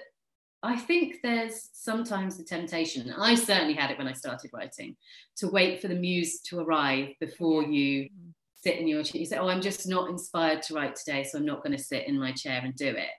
I 0.64 0.78
think 0.78 1.18
there's 1.24 1.70
sometimes 1.74 2.38
the 2.38 2.44
temptation. 2.44 3.12
I 3.18 3.34
certainly 3.34 3.74
had 3.74 3.90
it 3.90 3.98
when 3.98 4.08
I 4.08 4.14
started 4.14 4.52
writing 4.54 4.96
to 5.38 5.48
wait 5.48 5.82
for 5.82 5.88
the 5.88 5.96
muse 5.96 6.42
to 6.44 6.60
arrive 6.60 7.10
before 7.20 7.64
you 7.64 8.04
mm 8.04 8.34
sit 8.64 8.78
in 8.78 8.88
your 8.88 9.04
chair. 9.04 9.20
You 9.20 9.26
say, 9.26 9.38
Oh, 9.38 9.48
I'm 9.48 9.62
just 9.62 9.88
not 9.88 10.10
inspired 10.10 10.62
to 10.64 10.76
write 10.76 10.96
today, 10.96 11.24
so 11.24 11.38
I'm 11.38 11.46
not 11.46 11.64
going 11.64 11.76
to 11.76 11.84
sit 11.84 12.08
in 12.08 12.20
my 12.20 12.32
chair 12.32 12.62
and 12.64 12.76
do 12.76 12.88
it. 12.88 13.10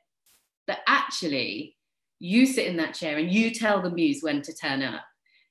But 0.66 0.78
actually, 0.87 1.76
you 2.18 2.46
sit 2.46 2.66
in 2.66 2.76
that 2.76 2.94
chair 2.94 3.18
and 3.18 3.31
you 3.31 3.50
tell 3.50 3.83
the 3.83 3.90
muse 3.90 4.22
when 4.22 4.42
to 4.42 4.55
turn 4.55 4.83
up. 4.83 5.02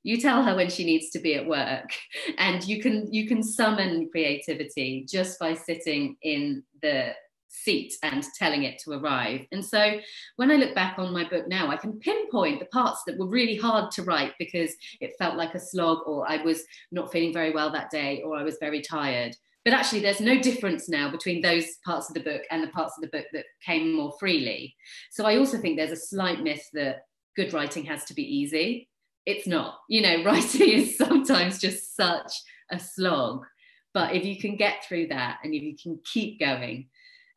You 0.03 0.19
tell 0.19 0.41
her 0.41 0.55
when 0.55 0.69
she 0.69 0.85
needs 0.85 1.11
to 1.11 1.19
be 1.19 1.35
at 1.35 1.45
work, 1.45 1.91
and 2.37 2.65
you 2.65 2.81
can 2.81 3.11
you 3.13 3.27
can 3.27 3.43
summon 3.43 4.09
creativity 4.09 5.05
just 5.07 5.39
by 5.39 5.53
sitting 5.53 6.15
in 6.23 6.63
the 6.81 7.13
seat 7.49 7.93
and 8.01 8.23
telling 8.39 8.63
it 8.63 8.79
to 8.79 8.93
arrive. 8.93 9.41
And 9.51 9.63
so 9.63 9.99
when 10.37 10.49
I 10.49 10.55
look 10.55 10.73
back 10.73 10.97
on 10.97 11.13
my 11.13 11.27
book 11.27 11.49
now, 11.49 11.69
I 11.69 11.75
can 11.75 11.99
pinpoint 11.99 12.59
the 12.59 12.65
parts 12.67 13.01
that 13.05 13.19
were 13.19 13.27
really 13.27 13.57
hard 13.57 13.91
to 13.91 14.03
write 14.03 14.31
because 14.39 14.73
it 15.01 15.17
felt 15.19 15.35
like 15.35 15.53
a 15.53 15.59
slog, 15.59 15.99
or 16.07 16.27
I 16.27 16.41
was 16.41 16.63
not 16.91 17.11
feeling 17.11 17.33
very 17.33 17.51
well 17.51 17.71
that 17.73 17.91
day, 17.91 18.23
or 18.25 18.37
I 18.37 18.43
was 18.43 18.57
very 18.59 18.81
tired 18.81 19.35
but 19.63 19.73
actually 19.73 20.01
there's 20.01 20.19
no 20.19 20.39
difference 20.39 20.89
now 20.89 21.09
between 21.09 21.41
those 21.41 21.65
parts 21.85 22.09
of 22.09 22.15
the 22.15 22.21
book 22.21 22.41
and 22.49 22.63
the 22.63 22.69
parts 22.69 22.95
of 22.97 23.01
the 23.01 23.15
book 23.15 23.27
that 23.33 23.45
came 23.65 23.93
more 23.95 24.13
freely. 24.19 24.75
So 25.11 25.25
i 25.25 25.37
also 25.37 25.57
think 25.57 25.77
there's 25.77 25.91
a 25.91 25.95
slight 25.95 26.41
myth 26.41 26.67
that 26.73 27.03
good 27.35 27.53
writing 27.53 27.85
has 27.85 28.03
to 28.05 28.13
be 28.13 28.23
easy. 28.23 28.89
It's 29.25 29.47
not. 29.47 29.79
You 29.87 30.01
know 30.01 30.23
writing 30.25 30.69
is 30.69 30.97
sometimes 30.97 31.59
just 31.59 31.95
such 31.95 32.33
a 32.71 32.79
slog. 32.79 33.45
But 33.93 34.15
if 34.15 34.23
you 34.23 34.39
can 34.39 34.55
get 34.55 34.85
through 34.85 35.07
that 35.07 35.39
and 35.43 35.53
if 35.53 35.61
you 35.61 35.75
can 35.81 35.99
keep 36.11 36.39
going 36.39 36.87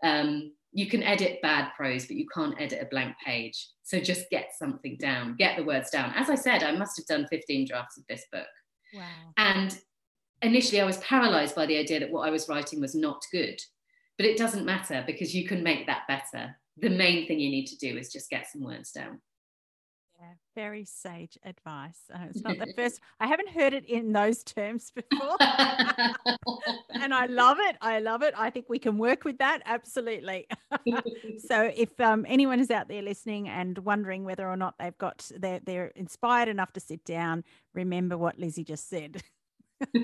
um, 0.02 0.52
you 0.76 0.86
can 0.86 1.02
edit 1.02 1.40
bad 1.40 1.70
prose 1.76 2.06
but 2.06 2.16
you 2.16 2.26
can't 2.34 2.60
edit 2.60 2.80
a 2.80 2.86
blank 2.86 3.14
page. 3.24 3.68
So 3.82 4.00
just 4.00 4.30
get 4.30 4.50
something 4.58 4.96
down 4.98 5.36
get 5.36 5.56
the 5.56 5.64
words 5.64 5.90
down. 5.90 6.12
As 6.16 6.30
i 6.30 6.36
said 6.36 6.62
i 6.62 6.72
must 6.72 6.96
have 6.96 7.06
done 7.06 7.26
15 7.28 7.66
drafts 7.66 7.98
of 7.98 8.04
this 8.08 8.24
book. 8.32 8.46
Wow. 8.94 9.02
and 9.38 9.76
initially 10.44 10.80
I 10.80 10.84
was 10.84 10.98
paralyzed 10.98 11.54
by 11.54 11.66
the 11.66 11.78
idea 11.78 12.00
that 12.00 12.10
what 12.10 12.26
I 12.26 12.30
was 12.30 12.48
writing 12.48 12.80
was 12.80 12.94
not 12.94 13.24
good. 13.32 13.60
But 14.16 14.26
it 14.26 14.38
doesn't 14.38 14.64
matter 14.64 15.02
because 15.06 15.34
you 15.34 15.46
can 15.46 15.62
make 15.62 15.86
that 15.86 16.06
better. 16.06 16.56
The 16.78 16.90
main 16.90 17.26
thing 17.26 17.40
you 17.40 17.50
need 17.50 17.66
to 17.66 17.76
do 17.76 17.96
is 17.96 18.12
just 18.12 18.30
get 18.30 18.46
some 18.48 18.62
words 18.62 18.92
down. 18.92 19.20
Yeah, 20.20 20.34
very 20.54 20.84
sage 20.84 21.36
advice. 21.44 21.98
Uh, 22.12 22.26
it's 22.30 22.42
not 22.42 22.58
the 22.58 22.72
first, 22.76 23.00
I 23.20 23.26
haven't 23.26 23.50
heard 23.50 23.74
it 23.74 23.84
in 23.86 24.12
those 24.12 24.44
terms 24.44 24.92
before. 24.94 25.36
and 25.40 27.12
I 27.12 27.26
love 27.26 27.58
it. 27.60 27.76
I 27.80 27.98
love 27.98 28.22
it. 28.22 28.34
I 28.36 28.50
think 28.50 28.66
we 28.68 28.78
can 28.78 28.96
work 28.96 29.24
with 29.24 29.38
that. 29.38 29.62
Absolutely. 29.66 30.46
so 31.48 31.72
if 31.76 31.98
um, 32.00 32.24
anyone 32.28 32.60
is 32.60 32.70
out 32.70 32.86
there 32.86 33.02
listening 33.02 33.48
and 33.48 33.76
wondering 33.78 34.24
whether 34.24 34.48
or 34.48 34.56
not 34.56 34.74
they've 34.78 34.96
got, 34.98 35.28
they're, 35.36 35.60
they're 35.64 35.88
inspired 35.96 36.48
enough 36.48 36.72
to 36.74 36.80
sit 36.80 37.04
down, 37.04 37.42
remember 37.74 38.16
what 38.16 38.38
Lizzie 38.38 38.64
just 38.64 38.88
said. 38.88 39.20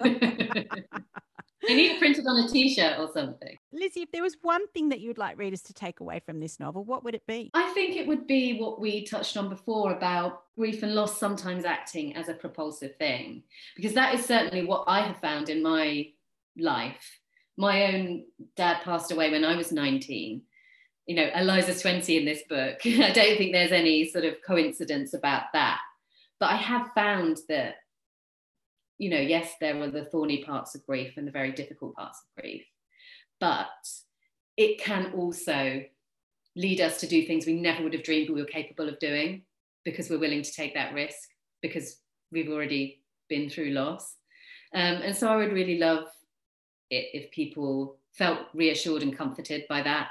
I 1.68 1.74
need 1.74 1.92
it 1.92 1.98
printed 1.98 2.26
on 2.26 2.38
a 2.38 2.48
t-shirt 2.48 2.98
or 2.98 3.10
something. 3.12 3.56
Lizzie, 3.72 4.00
if 4.00 4.10
there 4.12 4.22
was 4.22 4.36
one 4.40 4.66
thing 4.68 4.88
that 4.88 5.00
you'd 5.00 5.18
like 5.18 5.38
readers 5.38 5.60
to 5.62 5.74
take 5.74 6.00
away 6.00 6.20
from 6.24 6.40
this 6.40 6.58
novel, 6.58 6.84
what 6.84 7.04
would 7.04 7.14
it 7.14 7.26
be? 7.26 7.50
I 7.52 7.70
think 7.74 7.96
it 7.96 8.06
would 8.06 8.26
be 8.26 8.58
what 8.58 8.80
we 8.80 9.04
touched 9.04 9.36
on 9.36 9.50
before 9.50 9.92
about 9.92 10.42
grief 10.56 10.82
and 10.82 10.94
loss 10.94 11.18
sometimes 11.18 11.64
acting 11.64 12.16
as 12.16 12.28
a 12.28 12.34
propulsive 12.34 12.96
thing, 12.96 13.42
because 13.76 13.92
that 13.94 14.14
is 14.14 14.24
certainly 14.24 14.64
what 14.64 14.84
I 14.86 15.02
have 15.02 15.18
found 15.18 15.50
in 15.50 15.62
my 15.62 16.08
life. 16.56 17.20
My 17.58 17.94
own 17.94 18.24
dad 18.56 18.80
passed 18.82 19.12
away 19.12 19.30
when 19.30 19.44
I 19.44 19.54
was 19.56 19.70
19. 19.70 20.42
You 21.06 21.16
know, 21.16 21.30
Eliza's 21.34 21.82
20 21.82 22.16
in 22.16 22.24
this 22.24 22.42
book. 22.48 22.78
I 22.86 23.12
don't 23.12 23.36
think 23.36 23.52
there's 23.52 23.72
any 23.72 24.08
sort 24.08 24.24
of 24.24 24.36
coincidence 24.46 25.12
about 25.12 25.44
that. 25.52 25.80
But 26.38 26.52
I 26.52 26.56
have 26.56 26.90
found 26.94 27.38
that 27.48 27.74
you 29.00 29.08
know, 29.08 29.18
yes, 29.18 29.54
there 29.60 29.82
are 29.82 29.90
the 29.90 30.04
thorny 30.04 30.44
parts 30.44 30.74
of 30.74 30.84
grief 30.84 31.14
and 31.16 31.26
the 31.26 31.32
very 31.32 31.52
difficult 31.52 31.96
parts 31.96 32.20
of 32.20 32.42
grief, 32.42 32.62
but 33.40 33.66
it 34.58 34.78
can 34.78 35.10
also 35.14 35.82
lead 36.54 36.82
us 36.82 37.00
to 37.00 37.06
do 37.06 37.24
things 37.24 37.46
we 37.46 37.54
never 37.54 37.82
would 37.82 37.94
have 37.94 38.02
dreamed 38.02 38.28
we 38.28 38.42
were 38.42 38.46
capable 38.46 38.90
of 38.90 38.98
doing 38.98 39.42
because 39.86 40.10
we're 40.10 40.18
willing 40.18 40.42
to 40.42 40.52
take 40.52 40.74
that 40.74 40.92
risk 40.92 41.30
because 41.62 41.96
we've 42.30 42.50
already 42.50 43.00
been 43.30 43.48
through 43.48 43.70
loss. 43.70 44.16
Um, 44.74 44.96
and 44.96 45.16
so 45.16 45.28
I 45.28 45.36
would 45.36 45.54
really 45.54 45.78
love 45.78 46.04
it 46.90 47.06
if 47.14 47.30
people 47.30 47.96
felt 48.12 48.48
reassured 48.52 49.02
and 49.02 49.16
comforted 49.16 49.64
by 49.66 49.80
that 49.80 50.08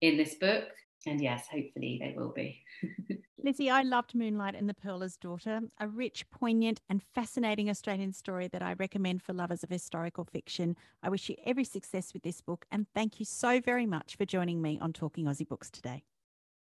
in 0.00 0.16
this 0.16 0.34
book. 0.34 0.64
And 1.06 1.20
yes, 1.20 1.46
hopefully 1.50 1.98
they 2.00 2.14
will 2.16 2.32
be. 2.32 2.62
Lizzie, 3.42 3.70
I 3.70 3.82
loved 3.82 4.14
Moonlight 4.14 4.54
and 4.54 4.68
the 4.68 4.74
Pearler's 4.74 5.16
Daughter, 5.16 5.60
a 5.80 5.88
rich, 5.88 6.24
poignant, 6.30 6.80
and 6.88 7.02
fascinating 7.14 7.68
Australian 7.68 8.12
story 8.12 8.48
that 8.48 8.62
I 8.62 8.74
recommend 8.74 9.22
for 9.22 9.32
lovers 9.32 9.64
of 9.64 9.70
historical 9.70 10.24
fiction. 10.24 10.76
I 11.02 11.08
wish 11.08 11.28
you 11.28 11.36
every 11.44 11.64
success 11.64 12.12
with 12.14 12.22
this 12.22 12.40
book, 12.40 12.66
and 12.70 12.86
thank 12.94 13.18
you 13.18 13.26
so 13.26 13.60
very 13.60 13.86
much 13.86 14.16
for 14.16 14.24
joining 14.24 14.62
me 14.62 14.78
on 14.80 14.92
Talking 14.92 15.24
Aussie 15.24 15.48
Books 15.48 15.70
today. 15.70 16.04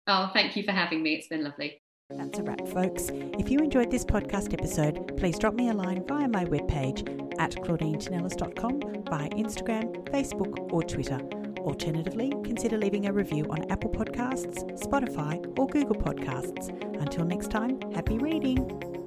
Oh, 0.08 0.32
thank 0.34 0.56
you 0.56 0.63
for 0.63 0.72
having 0.72 1.04
me. 1.04 1.13
It's 1.13 1.28
been 1.28 1.43
lovely. 1.43 1.82
That's 2.10 2.39
a 2.39 2.43
wrap, 2.43 2.67
folks. 2.67 3.10
If 3.39 3.50
you 3.50 3.60
enjoyed 3.60 3.89
this 3.89 4.06
podcast 4.06 4.54
episode, 4.54 5.17
please 5.17 5.39
drop 5.39 5.54
me 5.54 5.69
a 5.69 5.74
line 5.74 6.06
via 6.08 6.28
my 6.28 6.46
webpage 6.46 7.08
at 7.39 7.52
claudinetinellis.com, 7.52 9.04
via 9.06 9.30
Instagram, 9.30 10.10
Facebook, 10.10 10.72
or 10.72 10.84
Twitter. 10.84 11.19
Alternatively, 11.63 12.30
consider 12.43 12.78
leaving 12.78 13.08
a 13.08 13.13
review 13.13 13.45
on 13.49 13.71
Apple 13.71 13.89
Podcasts, 13.89 14.63
Spotify, 14.80 15.41
or 15.58 15.65
Google 15.67 15.95
Podcasts. 15.95 16.69
Until 17.02 17.23
next 17.23 17.52
time, 17.52 17.80
happy 17.93 18.17
reading! 18.17 19.03